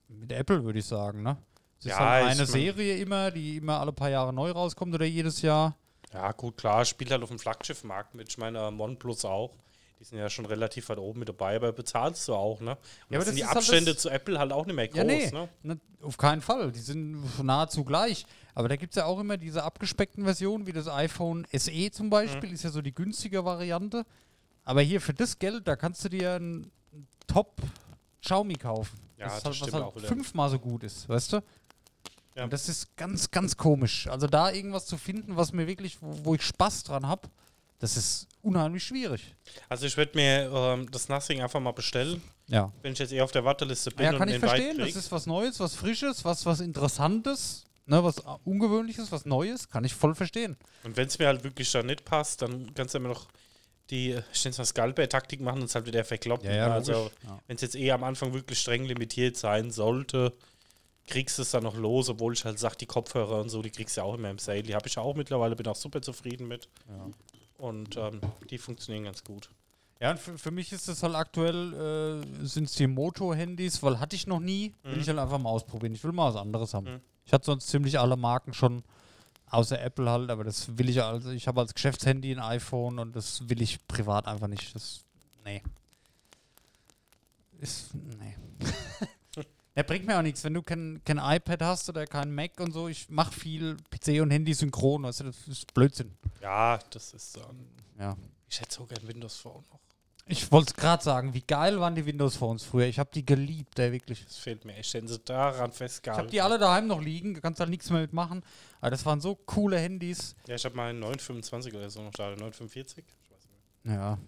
[0.08, 1.38] mit Apple, würde ich sagen, ne?
[1.80, 4.52] Es ist Ja, halt ich eine mein- Serie immer, die immer alle paar Jahre neu
[4.52, 5.76] rauskommt oder jedes Jahr.
[6.14, 8.30] Ja, gut, klar, spielt halt auf dem Flaggschiffmarkt mit.
[8.30, 9.56] Ich meine, OnePlus auch.
[10.00, 12.72] Die sind ja schon relativ weit oben mit dabei, aber bezahlst du auch, ne?
[12.72, 12.78] Und Ja,
[13.10, 15.04] aber das sind die halt Abstände das- zu Apple halt auch nicht mehr groß, ja,
[15.04, 15.30] nee,
[15.64, 15.78] ne?
[16.02, 16.72] auf keinen Fall.
[16.72, 18.26] Die sind nahezu gleich.
[18.56, 22.10] Aber da gibt es ja auch immer diese abgespeckten Versionen, wie das iPhone SE zum
[22.10, 24.06] Beispiel, ist ja so die günstige Variante.
[24.64, 26.72] Aber hier für das Geld, da kannst du dir einen
[27.28, 27.56] Top
[28.22, 28.98] Xiaomi kaufen.
[29.18, 31.44] Ja, das das ist halt, was halt fünfmal so gut ist, weißt du?
[32.36, 32.46] Ja.
[32.46, 34.08] Und das ist ganz, ganz komisch.
[34.08, 37.28] Also da irgendwas zu finden, was mir wirklich, wo, wo ich Spaß dran habe,
[37.80, 39.36] das ist unheimlich schwierig.
[39.68, 42.72] Also ich werde mir ähm, das Nothing einfach mal bestellen, Ja.
[42.82, 44.78] wenn ich jetzt eher auf der Warteliste bin Ja, und kann ich den Weit verstehen.
[44.78, 49.70] Das ist was Neues, was Frisches, was, was Interessantes, ne, was Ungewöhnliches, was Neues.
[49.70, 50.58] Kann ich voll verstehen.
[50.84, 53.28] Und wenn es mir halt wirklich dann nicht passt, dann kannst du immer noch
[53.90, 56.48] die, äh, ich nenne es mal Scalper-Taktik machen und es halt wieder verkloppen.
[56.50, 57.10] Ja, ja, also.
[57.24, 57.40] Ja.
[57.48, 60.34] wenn es jetzt eher am Anfang wirklich streng limitiert sein sollte,
[61.08, 63.72] kriegst du es dann noch los, obwohl ich halt sage, die Kopfhörer und so, die
[63.72, 64.62] kriegst du ja auch immer im Sale.
[64.62, 66.68] Die habe ich ja auch mittlerweile, bin auch super zufrieden mit.
[67.60, 69.50] Und ähm, die funktionieren ganz gut.
[70.00, 74.00] Ja, und für, für mich ist es halt aktuell, äh, sind es die Moto-Handys, weil
[74.00, 74.74] hatte ich noch nie.
[74.84, 75.94] Will ich halt einfach mal ausprobieren.
[75.94, 76.86] Ich will mal was anderes haben.
[76.86, 77.02] Mhm.
[77.26, 78.82] Ich hatte sonst ziemlich alle Marken schon,
[79.50, 81.32] außer Apple halt, aber das will ich also.
[81.32, 84.74] Ich habe als Geschäftshandy ein iPhone und das will ich privat einfach nicht.
[84.74, 85.04] Das,
[85.44, 85.62] nee.
[87.60, 88.38] Ist, nee.
[89.80, 92.74] Ja, bringt mir auch nichts, wenn du kein, kein iPad hast oder kein Mac und
[92.74, 92.90] so.
[92.90, 96.12] Ich mache viel PC und Handy synchron, du, das ist Blödsinn.
[96.42, 97.38] Ja, das ist.
[97.38, 98.18] Ähm, Ja.
[98.50, 99.80] ich hätte so gern Windows Phone noch.
[100.26, 102.88] Ich wollte es gerade sagen, wie geil waren die Windows Phones früher.
[102.88, 104.26] Ich habe die geliebt, ey, wirklich.
[104.26, 104.94] Das fehlt mir echt.
[104.94, 106.20] Wenn sie daran Ich festgehalten.
[106.24, 108.44] habe die alle daheim noch liegen, du kannst halt nichts mehr mitmachen.
[108.82, 110.36] Aber das waren so coole Handys.
[110.46, 112.26] Ja, ich habe meinen 925 oder so noch da.
[112.32, 113.06] 945?
[113.08, 113.96] Ich weiß nicht.
[113.96, 114.20] Ja,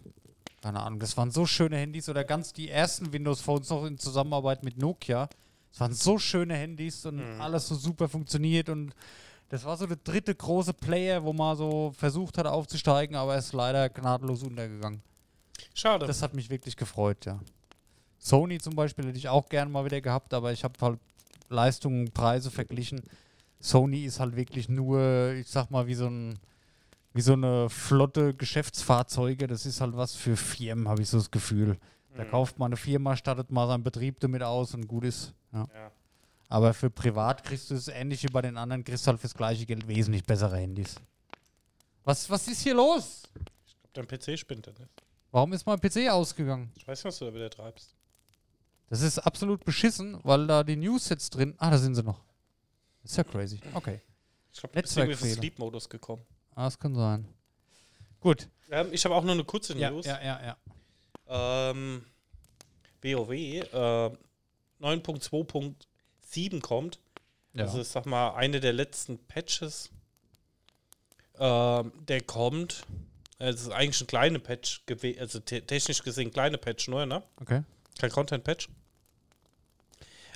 [0.62, 0.99] keine Ahnung.
[0.99, 4.78] Das waren so schöne Handys oder ganz die ersten Windows Phones noch in Zusammenarbeit mit
[4.78, 5.28] Nokia.
[5.72, 8.93] Das waren so schöne Handys und alles so super funktioniert und
[9.49, 13.39] das war so der dritte große Player, wo man so versucht hat aufzusteigen, aber er
[13.39, 15.01] ist leider gnadenlos untergegangen.
[15.74, 16.05] Schade.
[16.07, 17.39] Das hat mich wirklich gefreut, ja.
[18.18, 20.99] Sony zum Beispiel hätte ich auch gern mal wieder gehabt, aber ich habe halt
[21.49, 23.01] Leistungen, Preise verglichen.
[23.59, 26.39] Sony ist halt wirklich nur, ich sag mal, wie so ein
[27.14, 29.47] wie so eine flotte Geschäftsfahrzeuge.
[29.47, 31.78] Das ist halt was für Firmen, habe ich so das Gefühl.
[32.16, 35.34] Da kauft man eine Firma, startet mal seinen Betrieb damit aus und gut ist.
[35.53, 35.68] Ja.
[35.74, 35.91] ja.
[36.49, 39.34] Aber für privat kriegst du es ähnlich wie bei den anderen, kriegst du halt fürs
[39.34, 40.95] gleiche Geld wesentlich bessere Handys.
[42.03, 43.24] Was, was ist hier los?
[43.66, 45.03] Ich glaube, dein PC spinnt er nicht.
[45.32, 46.70] Warum ist mein PC ausgegangen?
[46.76, 47.95] Ich weiß nicht, was du da wieder treibst.
[48.89, 51.55] Das ist absolut beschissen, weil da die News jetzt drin.
[51.57, 52.20] Ah, da sind sie noch.
[53.03, 53.62] Ist ja crazy.
[53.74, 54.01] Okay.
[54.51, 55.36] Ich glaube, du bist den Netzwerkfehler.
[55.36, 56.26] Sleep-Modus gekommen.
[56.55, 57.27] Ah, das kann sein.
[58.19, 58.47] Gut.
[58.69, 60.05] Ähm, ich habe auch nur eine kurze Ja, News.
[60.05, 60.55] ja, ja,
[61.29, 61.69] ja.
[61.71, 62.05] ähm,
[63.01, 64.11] WoW äh,
[64.81, 66.99] 9.2.7 kommt,
[67.53, 67.63] Ja.
[67.65, 69.89] also ich sag mal, eine der letzten Patches,
[71.39, 72.85] ähm, der kommt.
[73.39, 74.83] Es ist eigentlich ein kleiner Patch,
[75.19, 77.23] also te technisch gesehen ein kleiner Patch nur, ne?
[77.41, 77.63] okay.
[77.99, 78.69] Kein Content-Patch.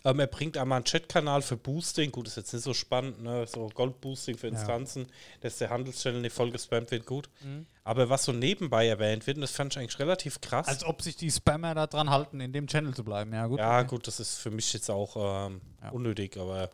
[0.05, 2.11] Ähm, er bringt einmal einen Chatkanal für Boosting.
[2.11, 3.47] Gut, ist jetzt nicht so spannend, ne?
[3.47, 4.53] So Gold-Boosting für Ja.
[4.53, 5.07] Instanzen,
[5.41, 7.27] dass der Handelschannel nicht voll gespammt wird, gut.
[7.41, 7.65] Mhm.
[7.83, 10.67] Aber was so nebenbei erwähnt wird, und das fand ich eigentlich relativ krass.
[10.67, 13.33] Als ob sich die Spammer da dran halten, in dem Channel zu bleiben.
[13.33, 13.57] Ja, gut.
[13.59, 13.87] ja, okay.
[13.87, 15.89] gut, das ist für mich jetzt auch ähm, Ja.
[15.89, 16.69] unnötig, aber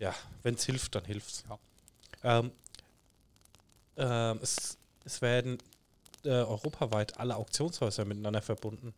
[0.00, 1.44] ja, wenn es hilft, dann hilft's.
[1.48, 2.38] Ja.
[2.40, 2.50] Ähm,
[3.96, 5.58] ähm, es, es werden
[6.24, 8.92] äh, europaweit alle Auktionshäuser miteinander verbunden.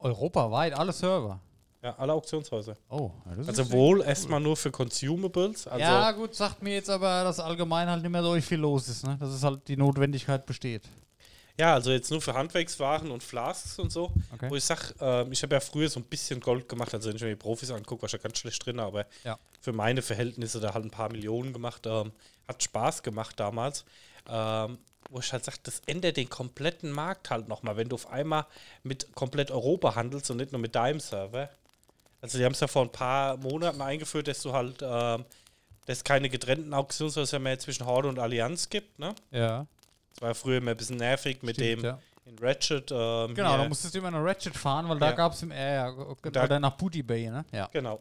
[0.00, 1.38] Europaweit, alle Server.
[1.82, 2.76] Ja, alle Auktionshäuser.
[2.90, 5.66] Oh, ja, das Also ist wohl erstmal nur für Consumables.
[5.66, 8.88] Also ja, gut, sagt mir jetzt aber, dass allgemein halt nicht mehr so viel los
[8.88, 9.16] ist, ne?
[9.18, 10.84] Dass es halt die Notwendigkeit besteht.
[11.58, 14.12] Ja, also jetzt nur für Handwerkswaren und Flasks und so.
[14.32, 14.48] Okay.
[14.48, 17.16] Wo ich sag, ähm, ich habe ja früher so ein bisschen Gold gemacht, also wenn
[17.16, 19.38] ich mir die Profis angucke, war ich ja ganz schlecht drin, aber Ja.
[19.60, 21.82] für meine Verhältnisse da halt ein paar Millionen gemacht.
[21.86, 22.12] Ähm,
[22.48, 23.84] hat Spaß gemacht damals.
[24.28, 24.78] Ähm,
[25.10, 28.46] wo ich halt sage, das ändert den kompletten Markt halt nochmal, wenn du auf einmal
[28.84, 31.50] mit komplett Europa handelst und nicht nur mit deinem Server.
[32.22, 35.24] Also die haben es ja vor ein paar Monaten eingeführt, dass du halt, ähm,
[35.86, 39.14] dass es keine getrennten Auktionshäuser mehr zwischen Horde und Allianz gibt, ne?
[39.32, 39.66] Ja.
[40.14, 41.98] Das war ja früher immer ein bisschen nervig mit Stimmt, dem ja.
[42.24, 42.90] in Ratchet.
[42.92, 45.12] Ähm, Genau, da musstest du immer nach Ratchet fahren, weil da Ja.
[45.16, 47.44] gab es im äh, ja, okay, Da- oder nach Booty Bay, ne?
[47.52, 47.68] Ja.
[47.72, 48.00] Genau.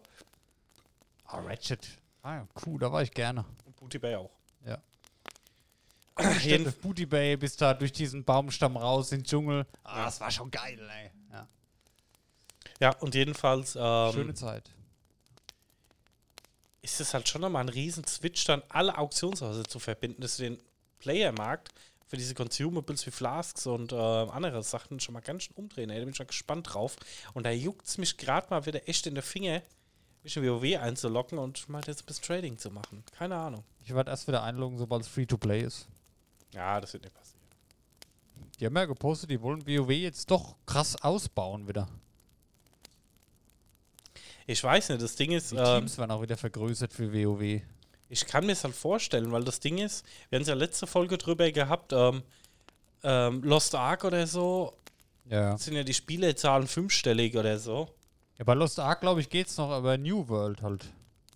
[1.26, 1.88] Ah, Ratchet.
[2.22, 3.44] Ah, ja, cool, da war ich gerne.
[3.66, 4.30] Und Booty Bay auch.
[4.66, 4.78] Ja.
[6.84, 9.66] Booty Bay bis da durch diesen Baumstamm raus in den Dschungel.
[9.84, 11.10] Ah, das war schon geil, ey.
[12.82, 12.96] Ja.
[12.98, 14.70] und jedenfalls ähm, Schöne Zeit.
[16.82, 20.44] ist es halt schon nochmal ein riesen Switch, dann alle Auktionshäuser zu verbinden, dass du
[20.44, 20.58] den
[21.00, 21.70] Playermarkt
[22.08, 25.90] für diese Consumables wie Flasks und äh, andere Sachen schon mal ganz schön umdrehen.
[25.90, 26.98] Ey, da bin ich schon gespannt drauf.
[27.34, 29.62] Und da juckt es mich gerade mal wieder echt in der Finger,
[30.24, 33.04] mich in WoW einzulocken und mal jetzt ein bisschen Trading zu machen.
[33.18, 33.64] Keine Ahnung.
[33.86, 35.88] Ich werde erst wieder einloggen, sobald es Free-to-Play ist.
[36.54, 37.40] Ja, das wird nicht passieren.
[38.60, 41.88] Die haben ja gepostet, die wollen WoW jetzt doch krass ausbauen wieder.
[44.52, 47.62] Ich weiß nicht, das Ding ist, Die ähm, Teams werden auch wieder vergrößert für WoW.
[48.10, 50.86] ich kann mir es halt vorstellen, weil das Ding ist, wir haben es ja letzte
[50.88, 52.24] Folge drüber gehabt, ähm,
[53.04, 54.74] ähm, Lost Ark oder so,
[55.30, 55.58] Ja.
[55.58, 57.88] sind ja die Spielerzahlen fünfstellig oder so.
[58.38, 60.86] Ja, bei Lost Ark, glaube ich, geht's noch, aber New World halt.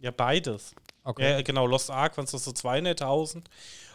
[0.01, 0.73] Ja, beides.
[1.03, 1.31] Okay.
[1.31, 3.43] Ja, genau, Lost Ark waren es so 200.000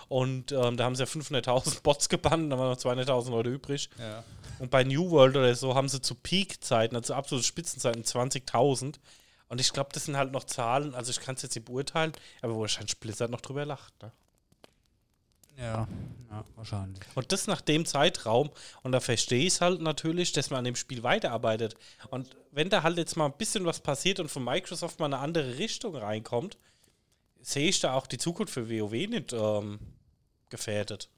[0.08, 3.90] und ähm, da haben sie ja 500.000 Bots gebannt, da waren noch 200.000 Leute übrig.
[3.98, 4.24] Ja.
[4.60, 8.96] Und bei New World oder so haben sie zu Peak-Zeiten, also absolute Spitzenzeiten, 20.000.
[9.48, 12.12] Und ich glaube, das sind halt noch Zahlen, also ich kann es jetzt nicht beurteilen,
[12.42, 13.94] aber wahrscheinlich Blizzard noch drüber lacht.
[14.02, 14.12] Ne?
[15.56, 15.88] Ja,
[16.30, 17.02] ja, wahrscheinlich.
[17.14, 18.50] Und das nach dem Zeitraum.
[18.82, 21.74] Und da verstehe ich es halt natürlich, dass man an dem Spiel weiterarbeitet.
[22.10, 25.18] Und wenn da halt jetzt mal ein bisschen was passiert und von Microsoft mal eine
[25.18, 26.58] andere Richtung reinkommt,
[27.40, 29.80] sehe ich da auch die Zukunft für WoW nicht ähm,
[30.50, 31.08] gefährdet.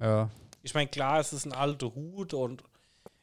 [0.00, 0.30] Ja.
[0.62, 2.62] Ich meine, klar, es ist ein alter Hut und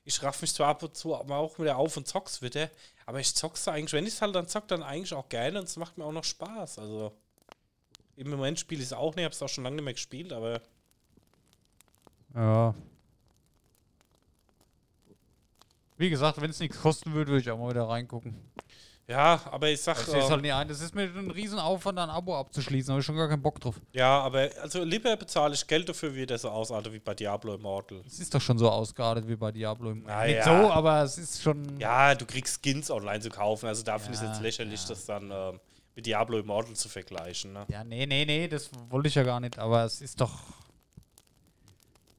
[0.05, 2.69] ich raff mich zwar ab und zu auch wieder auf und zock's wieder,
[3.05, 5.65] aber ich zock's eigentlich, wenn ich es halt dann zock, dann eigentlich auch gerne und
[5.65, 6.79] es macht mir auch noch Spaß.
[6.79, 7.13] Also
[8.15, 10.61] im Moment spiele ich es auch nicht, hab's auch schon lange nicht mehr gespielt, aber
[12.35, 12.73] Ja.
[15.97, 18.35] Wie gesagt, wenn es nichts kosten würde, würde ich auch mal wieder reingucken.
[19.07, 20.67] Ja, aber ich sag, Das ist halt nicht ein.
[20.67, 22.87] Das ist mir ein Riesenaufwand, ein Abo abzuschließen.
[22.87, 23.75] Da habe ich schon gar keinen Bock drauf.
[23.91, 27.55] ja, aber also lieber bezahle ich Geld dafür, wie das so ausartet wie bei Diablo
[27.55, 28.01] Immortal.
[28.07, 29.91] Es ist doch schon so ausgeartet wie bei Diablo.
[29.91, 30.43] Im Na nicht ja.
[30.45, 31.79] so, aber es ist schon.
[31.79, 34.81] Ja, du kriegst Skins online zu kaufen, also da finde ich es Ja, jetzt lächerlich,
[34.83, 34.89] ja.
[34.89, 35.59] das dann ähm,
[35.95, 37.53] mit Diablo Immortal zu vergleichen.
[37.53, 37.65] Ne?
[37.69, 40.31] Ja, nee, nee, nee, das wollte ich ja gar nicht, aber es ist doch.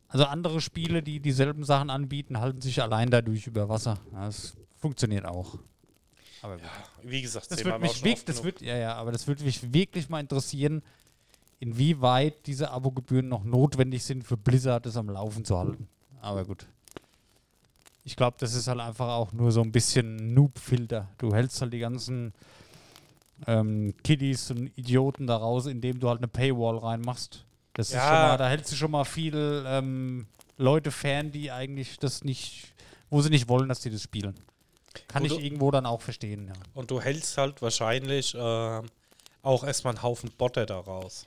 [0.08, 3.98] Also andere Spiele, die dieselben Sachen anbieten, halten sich allein dadurch über Wasser.
[4.12, 5.58] Das funktioniert auch.
[6.44, 6.68] Aber gut.
[7.02, 10.10] Wie gesagt, das wird mich wirklich, das wird, ja, ja, aber das würde mich wirklich
[10.10, 10.82] mal interessieren,
[11.58, 15.88] inwieweit diese Abogebühren noch notwendig sind für Blizzard, das am Laufen zu halten.
[16.20, 16.66] Aber gut.
[18.04, 21.08] Ich glaube, das ist halt einfach auch nur so ein bisschen Noob-Filter.
[21.16, 22.34] Du hältst halt die ganzen
[23.46, 27.46] ähm, Kiddies und Idioten da raus, indem du halt eine Paywall reinmachst.
[27.72, 28.02] Das ist Ja.
[28.02, 30.26] schon mal, da hältst du schon mal viel ähm,
[30.58, 32.74] Leute fern, die eigentlich das nicht,
[33.08, 34.34] wo sie nicht wollen, dass die das spielen.
[35.08, 36.54] Kann Gut, ich du- irgendwo dann auch verstehen, ja.
[36.74, 38.86] Und du hältst halt wahrscheinlich ähm,
[39.42, 41.26] auch erstmal einen Haufen Botter daraus.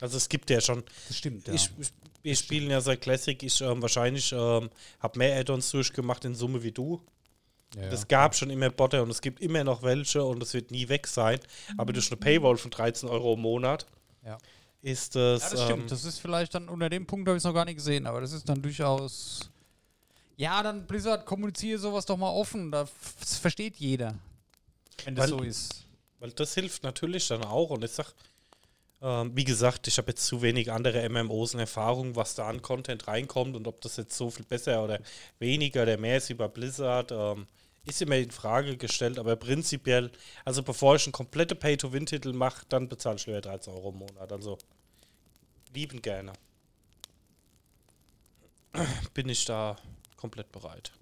[0.00, 1.54] Also es gibt ja schon, Das stimmt, ja.
[1.54, 1.88] ich, ich,
[2.22, 4.68] wir spielen ja seit Classic, ich ähm, wahrscheinlich ähm,
[4.98, 7.00] habe mehr Add-ons durchgemacht in Summe wie du.
[7.76, 10.70] ja, Es gab schon immer Botter und es gibt immer noch welche und es wird
[10.72, 11.38] nie weg sein.
[11.78, 13.86] Aber durch eine Paywall von 13 Euro im Monat
[14.24, 14.38] Ja.
[14.82, 15.42] ist das.
[15.44, 15.90] Ja, das ähm, stimmt.
[15.92, 18.20] Das ist vielleicht dann unter dem Punkt habe ich es noch gar nicht gesehen, aber
[18.20, 19.50] das ist dann durchaus.
[20.40, 22.72] Ja, dann Blizzard, kommuniziere sowas doch mal offen.
[22.72, 22.88] Das
[23.42, 24.14] versteht jeder.
[25.04, 25.84] Wenn das Weil- so ist.
[26.18, 27.68] Weil das hilft natürlich dann auch.
[27.68, 28.14] Und ich sag,
[29.02, 32.62] ähm, wie gesagt, ich habe jetzt zu wenig andere MMOs in Erfahrung, was da an
[32.62, 35.00] Content reinkommt und ob das jetzt so viel besser oder
[35.38, 37.46] weniger oder mehr ist bei Blizzard, ähm,
[37.84, 39.18] ist immer in Frage gestellt.
[39.18, 40.10] Aber prinzipiell,
[40.46, 44.32] also bevor ich einen komplette Pay-to-Win-Titel mache, dann bezahle ich lieber 13 Euro im Monat.
[44.32, 44.56] Also
[45.74, 46.32] lieben gerne.
[49.12, 49.76] Bin ich da
[50.20, 50.92] komplett bereit.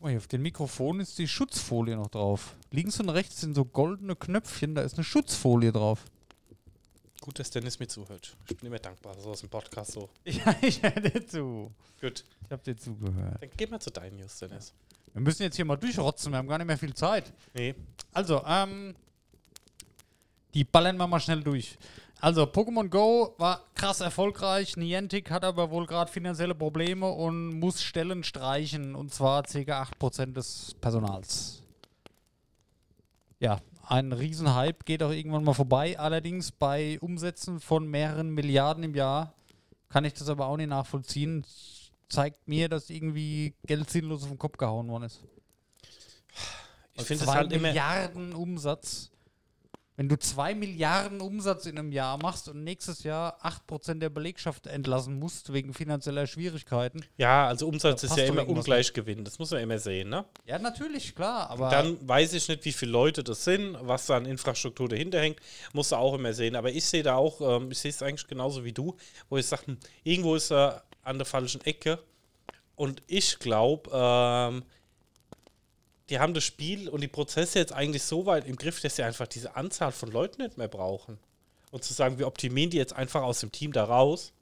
[0.00, 2.54] Oh, hier auf dem Mikrofon ist die Schutzfolie noch drauf.
[2.70, 6.04] Links und rechts sind so goldene Knöpfchen, da ist eine Schutzfolie drauf.
[7.22, 8.36] Gut, dass Dennis mir zuhört.
[8.48, 10.10] Ich bin immer dankbar, so aus dem Podcast so.
[10.24, 11.72] Ja, ich höre dir zu.
[12.00, 13.42] Gut, Ich habe dir zugehört.
[13.42, 14.72] dann geh mal zu deinen News, Dennis.
[15.12, 17.32] Wir müssen jetzt hier mal durchrotzen, wir haben gar nicht mehr viel Zeit.
[17.54, 17.74] Nee,
[18.12, 18.94] Also, ähm,
[20.52, 21.78] die ballern wir mal schnell durch.
[22.20, 24.76] Also, Pokémon Go war krass erfolgreich.
[24.76, 28.94] Niantic hat aber wohl gerade finanzielle Probleme und muss Stellen streichen.
[28.94, 29.82] Und zwar ca.
[29.82, 31.62] 8% des Personals.
[33.38, 35.98] Ja, ein Riesenhype geht auch irgendwann mal vorbei.
[35.98, 39.34] Allerdings bei Umsätzen von mehreren Milliarden im Jahr
[39.90, 41.44] kann ich das aber auch nicht nachvollziehen.
[42.08, 45.22] Zeigt mir, dass irgendwie Geld sinnlos auf den Kopf gehauen worden ist.
[46.94, 47.68] ich finde es halt immer.
[47.68, 49.10] Milliarden Umsatz.
[49.96, 54.66] Wenn du zwei Milliarden Umsatz in einem Jahr machst und nächstes Jahr 8% der Belegschaft
[54.66, 57.02] entlassen musst wegen finanzieller Schwierigkeiten.
[57.16, 59.24] Ja, also Umsatz Da ist ja immer irgendwas Ungleichgewinn.
[59.24, 60.26] Das muss man immer sehen, ne?
[60.44, 64.18] Ja, natürlich, klar, aber Dann weiß ich nicht, wie viele Leute das sind, was da
[64.18, 65.40] an Infrastruktur dahinter hängt.
[65.72, 66.56] Muss du auch immer sehen.
[66.56, 68.94] Aber ich sehe da auch, ähm, ich sehe es eigentlich genauso wie du,
[69.30, 72.00] wo ich sage, hm, irgendwo ist er an der falschen Ecke.
[72.74, 74.62] Und ich glaube, ähm,
[76.10, 79.02] die haben das Spiel und die Prozesse jetzt eigentlich so weit im Griff, dass sie
[79.02, 81.18] einfach diese Anzahl von Leuten nicht mehr brauchen.
[81.72, 84.32] Und zu sagen, wir optimieren die jetzt einfach aus dem Team da raus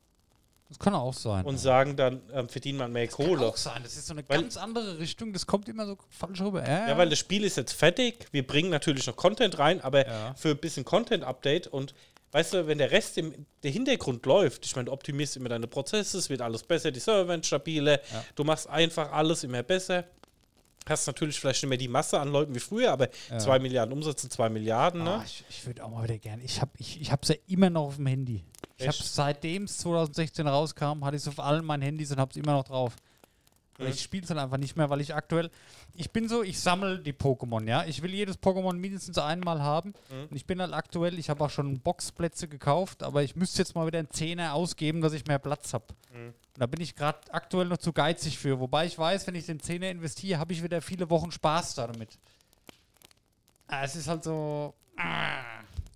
[0.68, 1.44] das kann auch sein.
[1.44, 3.46] und sagen, dann ähm, verdient man mehr kann Kohle.
[3.46, 6.40] auch sein, das ist so eine Weil- ganz andere Richtung, das kommt immer so falsch
[6.40, 6.66] rüber.
[6.66, 8.26] Ja, Ja, weil das Spiel ist jetzt fertig.
[8.32, 10.34] Wir bringen natürlich noch Content rein, aber Ja.
[10.34, 11.94] für ein bisschen Content-Update und
[12.32, 15.66] weißt du, wenn der Rest im der Hintergrund läuft, ich meine, du optimierst immer deine
[15.66, 18.24] Prozesse, es wird alles besser, die Server werden stabiler, Ja.
[18.34, 20.04] du machst einfach alles immer besser.
[20.86, 23.38] Hast natürlich vielleicht nicht mehr die Masse an Leuten wie früher, aber Ja.
[23.38, 25.22] 2 Milliarden Umsatz sind 2 Milliarden, Ah, ne?
[25.24, 26.42] ich ich würde auch mal wieder gerne.
[26.42, 28.44] Ich habe ich, ich hab's ja immer noch auf dem Handy.
[28.76, 32.30] Ich habe seitdem es 2016 rauskam, hatte ich es auf allen meinen Handys und habe
[32.32, 32.96] es immer noch drauf.
[33.78, 33.86] Mhm.
[33.86, 35.50] Ich spiele es halt einfach nicht mehr, weil ich aktuell.
[35.94, 37.84] Ich bin so, ich sammle die Pokémon, ja.
[37.84, 39.94] Ich will jedes Pokémon mindestens einmal haben.
[40.10, 40.28] Mhm.
[40.30, 43.74] Und ich bin halt aktuell, ich habe auch schon Boxplätze gekauft, aber ich müsste jetzt
[43.74, 45.86] mal wieder einen Zehner ausgeben, dass ich mehr Platz habe.
[46.12, 46.28] Mhm.
[46.28, 48.60] Und da bin ich gerade aktuell noch zu geizig für.
[48.60, 52.18] Wobei ich weiß, wenn ich den Zehner investiere, habe ich wieder viele Wochen Spaß damit.
[53.66, 54.74] Ah, es ist halt so.
[54.96, 55.53] Ah.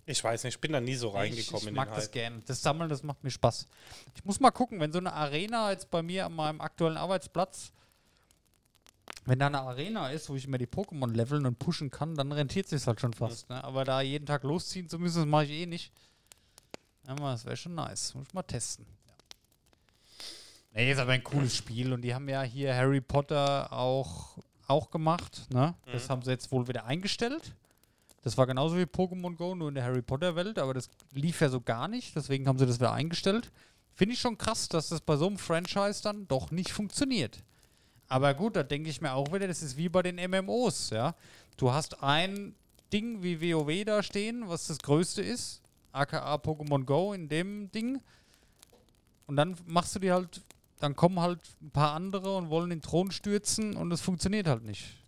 [0.09, 2.11] Ich weiß nicht, ich bin da nie so reingekommen Ich, ich mag das Hype.
[2.13, 2.39] gerne.
[2.47, 3.67] Das Sammeln, das macht mir Spaß.
[4.15, 7.71] Ich muss mal gucken, wenn so eine Arena jetzt bei mir an meinem aktuellen Arbeitsplatz,
[9.25, 12.31] wenn da eine Arena ist, wo ich immer die Pokémon leveln und pushen kann, dann
[12.31, 13.49] rentiert sich halt schon fast.
[13.49, 13.63] Ne?
[13.63, 15.91] Aber da jeden Tag losziehen zu müssen, das mache ich eh nicht.
[17.05, 18.15] Aber das wäre schon nice.
[18.15, 18.87] Muss ich mal testen.
[19.07, 19.13] Ja.
[20.73, 24.89] Nee, ist aber ein cooles Spiel und die haben ja hier Harry Potter auch, auch
[24.89, 25.45] gemacht.
[25.53, 25.75] Ne?
[25.85, 27.53] Das haben sie jetzt wohl wieder eingestellt.
[28.29, 31.41] Das war genauso wie Pokémon Go, nur in der Harry Potter Welt, aber das lief
[31.41, 33.51] ja so gar nicht, deswegen haben sie das wieder eingestellt.
[33.95, 37.39] Finde ich schon krass, dass das bei so einem Franchise dann doch nicht funktioniert.
[38.07, 41.15] Aber gut, da denke ich mir auch wieder, das ist wie bei den MMOs, ja.
[41.57, 42.53] Du hast ein
[42.93, 47.99] Ding wie WoW da stehen, was das größte ist, aka Pokémon Go in dem Ding.
[49.25, 50.43] Und dann machst du die halt,
[50.77, 54.65] dann kommen halt ein paar andere und wollen den Thron stürzen und es funktioniert halt
[54.65, 54.98] nicht.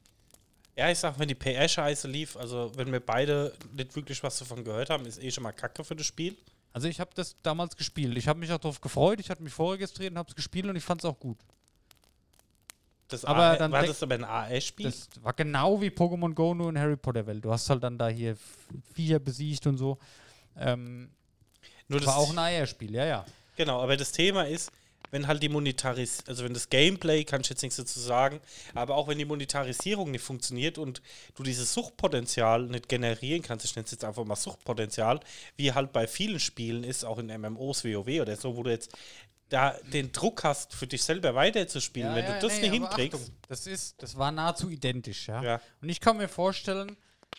[0.76, 4.63] Ja, ich sag, wenn die PR-Scheiße lief, also wenn wir beide nicht wirklich was davon
[4.63, 6.38] gehört haben, ist eh schon mal Kacke für das Spiel.
[6.74, 8.17] Also ich habe das damals gespielt.
[8.17, 9.19] Ich habe mich auch darauf gefreut.
[9.19, 11.38] Ich hatte mich vorregistriert und habe es gespielt und ich fand es auch gut.
[13.09, 14.86] Das Aber AR dann war das aber ein AR-Spiel?
[14.86, 17.43] Das war genau wie Pokémon Go, nur in Harry Potter Welt.
[17.43, 18.38] Du hast halt dann da hier
[18.93, 19.97] Viecher besiegt und so.
[20.57, 21.09] Ähm,
[21.89, 23.26] Nur das war auch ein AR-Spiel, ja, ja.
[23.57, 24.72] Genau, aber das Thema ist,
[25.12, 28.39] wenn halt die Monetaris, also wenn das Gameplay, kann ich jetzt nichts dazu sagen,
[28.74, 31.01] aber auch wenn die Monetarisierung nicht funktioniert und
[31.36, 35.20] du dieses Suchtpotenzial nicht generieren kannst, ich nenne es jetzt einfach mal Suchtpotenzial,
[35.57, 38.95] wie halt bei vielen Spielen ist, auch in MMOs, WoW oder so, wo du jetzt
[39.49, 43.22] da den Druck hast, für dich selber weiterzuspielen, wenn du das nicht aber hinkriegst.
[43.22, 45.43] Achtung, das, ist, das war nahezu identisch, ja?
[45.43, 45.62] Ja.
[45.82, 46.95] Und ich kann mir vorstellen,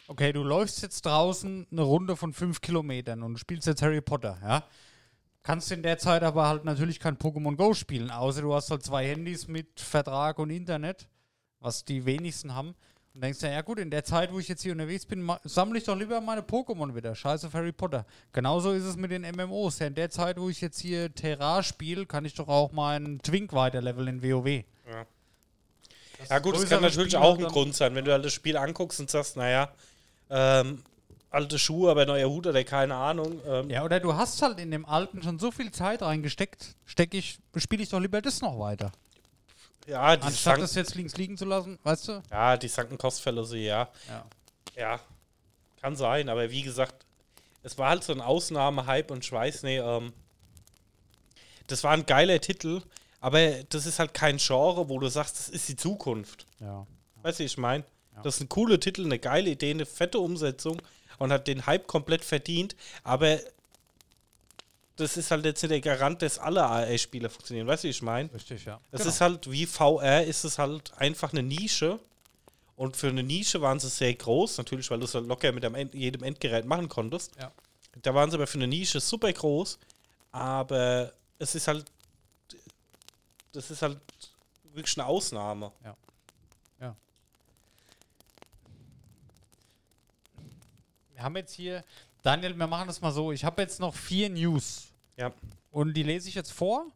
[0.09, 4.39] okay, du läufst jetzt draußen eine Runde von fünf Kilometern und spielst jetzt Harry Potter,
[4.43, 4.65] ja?
[5.43, 8.85] Kannst in der Zeit aber halt natürlich kein Pokémon Go spielen, außer du hast halt
[8.85, 11.09] zwei Handys mit Vertrag und Internet,
[11.59, 12.75] was die wenigsten haben.
[13.15, 15.79] Und denkst du, ja gut, in der Zeit, wo ich jetzt hier unterwegs bin, sammle
[15.79, 17.15] ich doch lieber meine Pokémon wieder.
[17.15, 18.07] Scheiße auf Harry Potter.
[18.33, 19.81] Genauso ist es mit den MMOs.
[19.81, 23.21] Ja, in der Zeit, wo ich jetzt hier Terra spiele, kann ich doch auch meinen
[23.21, 24.47] Twink weiterleveln in WoW.
[24.47, 25.07] Ja.
[26.31, 28.57] Ja gut, das kann natürlich Spiel auch ein Grund sein, wenn du halt das Spiel
[28.57, 29.73] anguckst und sagst, naja,
[30.31, 30.83] ähm,
[31.33, 33.41] alte Schuhe, aber neuer Hut oder keine Ahnung.
[33.47, 37.15] Ähm, Ja, oder du hast halt in dem alten schon so viel Zeit reingesteckt, steck
[37.15, 38.93] ich, spiele ich doch lieber das noch weiter.
[39.87, 42.23] ja, die Anstatt das jetzt links liegen zu lassen, weißt du?
[42.31, 43.89] ja, die sanken Kostfälle so, ja.
[44.09, 44.25] Ja.
[44.77, 45.01] Ja,
[45.81, 47.05] kann sein, aber wie gesagt,
[47.63, 50.13] es war halt so ein Ausnahmehype und ich weiß nicht, ähm,
[51.67, 52.83] das war ein geiler Titel,
[53.21, 56.47] aber das ist halt kein Genre, wo du sagst, das ist die Zukunft.
[56.61, 56.87] Ja.
[57.23, 57.85] Weißt du, ich meine?
[58.17, 58.23] Ja.
[58.23, 60.81] Das ist ein cooler Titel, eine geile Idee, eine fette Umsetzung
[61.19, 63.39] und hat den Hype komplett verdient, aber
[64.97, 67.67] das ist halt jetzt nicht der Garant, dass alle AR-Spiele funktionieren.
[67.67, 68.33] Weißt du, wie ich meine?
[68.33, 68.79] Richtig, ja.
[68.91, 69.11] Es Genau.
[69.11, 71.99] ist halt wie VR, ist es halt einfach eine Nische.
[72.77, 75.65] Und für eine Nische waren sie sehr groß, natürlich, weil du es halt locker mit
[75.65, 77.33] End jedem Endgerät machen konntest.
[77.39, 77.51] Ja.
[78.03, 79.79] Da waren sie aber für eine Nische super groß,
[80.31, 81.85] aber es ist halt,
[83.53, 83.99] das ist halt
[84.73, 85.73] wirklich eine Ausnahme.
[85.81, 85.97] Wir
[91.23, 91.85] haben jetzt hier,
[92.23, 93.33] Daniel, wir machen das mal so.
[93.33, 94.89] Ich habe jetzt noch vier News.
[95.17, 95.33] Ja.
[95.71, 96.87] Und die lese ich jetzt vor.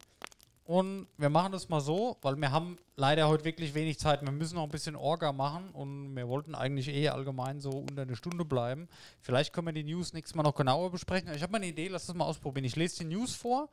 [0.65, 4.23] Und wir machen das mal so, weil wir haben leider heute wirklich wenig Zeit.
[4.23, 8.03] Wir müssen noch ein bisschen Orga machen und wir wollten eigentlich eh allgemein so unter
[8.03, 8.89] eine Stunde bleiben.
[9.21, 11.33] Vielleicht können wir die News nächstes Mal noch genauer besprechen.
[11.35, 12.65] Ich habe mal eine Idee, lass das mal ausprobieren.
[12.65, 13.69] Ich lese die News vor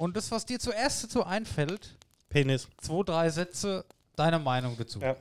[0.00, 1.96] und das, was dir zuerst dazu einfällt,
[2.28, 2.66] Penis.
[2.78, 3.84] zwei, drei Sätze,
[4.16, 4.98] deine Meinung dazu.
[4.98, 5.14] Ja.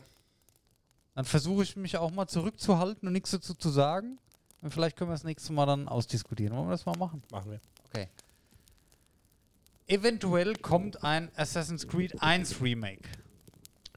[1.14, 4.18] Dann versuche ich mich auch mal zurückzuhalten und nichts dazu zu sagen.
[4.62, 6.56] Und vielleicht können wir das nächste Mal dann ausdiskutieren.
[6.56, 7.24] Wollen wir das mal machen?
[7.32, 7.60] Machen wir.
[7.86, 8.08] Okay.
[9.88, 13.10] Eventuell kommt ein Assassin's Creed 1 Remake.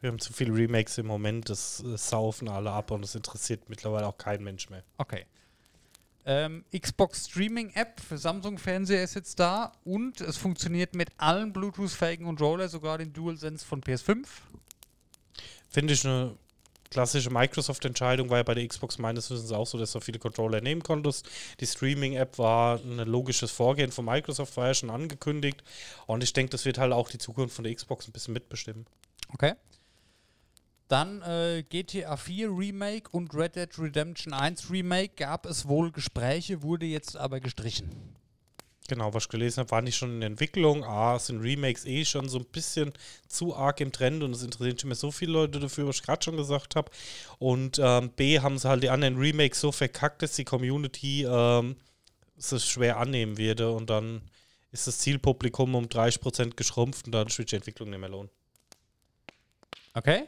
[0.00, 3.68] Wir haben zu viele Remakes im Moment, das äh, saufen alle ab und das interessiert
[3.68, 4.82] mittlerweile auch kein Mensch mehr.
[4.98, 5.24] Okay.
[6.26, 11.52] Ähm, Xbox Streaming App für Samsung Fernseher ist jetzt da und es funktioniert mit allen
[11.52, 14.26] Bluetooth-fähigen Controller, sogar den DualSense von PS5.
[15.68, 16.36] Finde ich eine
[16.94, 20.60] klassische Microsoft-Entscheidung, war ja bei der Xbox meines Wissens auch so, dass du viele Controller
[20.60, 21.28] nehmen konntest.
[21.58, 25.64] Die Streaming-App war ein logisches Vorgehen von Microsoft, war ja schon angekündigt.
[26.06, 28.86] Und ich denke, das wird halt auch die Zukunft von der Xbox ein bisschen mitbestimmen.
[29.32, 29.54] Okay.
[30.86, 36.62] Dann äh, GTA 4 Remake und Red Dead Redemption 1 Remake gab es wohl Gespräche,
[36.62, 37.90] wurde jetzt aber gestrichen.
[38.86, 40.84] Genau, was ich gelesen habe, war nicht schon in Entwicklung.
[40.84, 42.92] A, sind Remakes eh schon so ein bisschen
[43.28, 46.02] zu arg im Trend und es interessieren nicht mehr so viele Leute dafür, was ich
[46.02, 46.90] gerade schon gesagt habe.
[47.38, 51.76] Und ähm, B, haben sie halt die anderen Remakes so verkackt, dass die Community ähm,
[52.36, 54.20] es schwer annehmen würde und dann
[54.70, 58.30] ist das Zielpublikum um 30% geschrumpft und dadurch wird die Entwicklung nicht mehr lohnen.
[59.94, 60.24] Okay.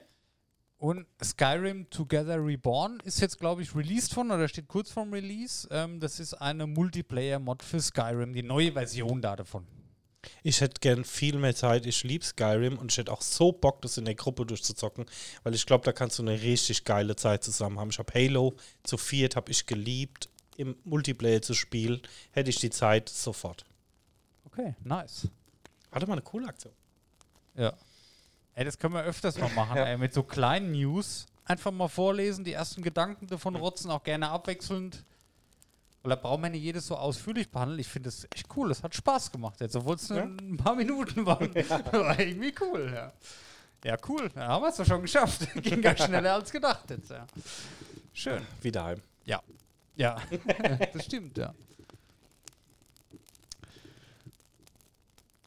[0.79, 5.67] Und Skyrim Together Reborn ist jetzt, glaube ich, released von oder steht kurz vorm Release.
[5.71, 9.67] Ähm, das ist eine Multiplayer-Mod für Skyrim, die neue Version da davon.
[10.43, 11.87] Ich hätte gern viel mehr Zeit.
[11.87, 15.07] Ich liebe Skyrim und ich hätte auch so Bock, das in der Gruppe durchzuzocken,
[15.45, 17.91] weil ich glaube, da kannst du eine richtig geile Zeit zusammen haben.
[17.91, 22.03] Ich habe Halo zu viert, habe ich geliebt, im Multiplayer zu spielen.
[22.33, 23.65] Hätte ich die Zeit sofort.
[24.45, 25.29] Okay, nice.
[25.91, 26.73] Warte mal, eine coole Aktion.
[27.55, 27.73] Ja.
[28.57, 31.27] Ey, das können wir öfters mal machen, ey, mit so kleinen News.
[31.45, 35.05] Einfach mal vorlesen, die ersten Gedanken davon rotzen, auch gerne abwechselnd.
[36.03, 37.79] Weil da brauchen wir nicht jedes so ausführlich behandeln.
[37.81, 38.71] Ich finde das echt cool.
[38.71, 40.25] Das hat Spaß gemacht jetzt, obwohl es nur Ja.
[40.25, 41.55] ein paar Minuten waren.
[41.93, 43.13] War irgendwie cool, ja.
[43.85, 44.31] Ja, cool.
[44.35, 45.47] Da haben wir es doch schon geschafft.
[45.63, 47.27] Ging ganz schneller als gedacht jetzt, ja.
[48.15, 48.41] Schön.
[48.63, 49.03] Wieder heim.
[49.27, 49.43] Ja.
[49.97, 50.17] Ja,
[50.95, 51.53] das stimmt, ja.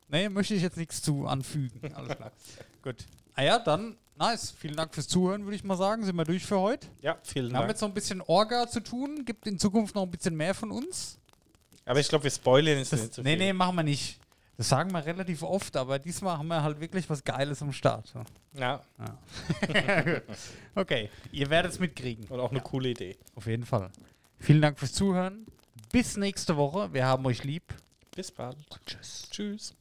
[0.09, 1.93] Nee, möchte ich jetzt nichts zu anfügen.
[1.95, 2.31] Alles klar.
[2.83, 3.05] Gut.
[3.35, 4.51] Ah ja, dann, nice.
[4.51, 6.03] Vielen Dank fürs Zuhören, würde ich mal sagen.
[6.05, 6.87] Sind wir durch für heute?
[7.01, 7.71] Ja, vielen Wir haben Dank.
[7.71, 9.23] jetzt noch ein bisschen Orga zu tun.
[9.25, 11.17] Gibt in Zukunft noch ein bisschen mehr von uns.
[11.85, 13.45] Aber ich glaube, wir spoilern jetzt nicht so nee, viel.
[13.47, 14.19] nee, machen wir nicht.
[14.57, 18.07] Das sagen wir relativ oft, aber diesmal haben wir halt wirklich was Geiles am Start.
[18.07, 18.21] So.
[18.59, 18.81] Ja,
[20.75, 22.25] Okay, ihr werdet es mitkriegen.
[22.27, 23.17] und auch eine coole Idee.
[23.35, 23.89] Auf jeden Fall.
[24.37, 25.45] Vielen Dank fürs Zuhören.
[25.91, 26.91] Bis nächste Woche.
[26.93, 27.73] Wir haben euch lieb.
[28.13, 28.57] Bis bald.
[28.85, 29.27] Tschüss.
[29.29, 29.29] Tschüss.
[29.31, 29.78] Tschüss.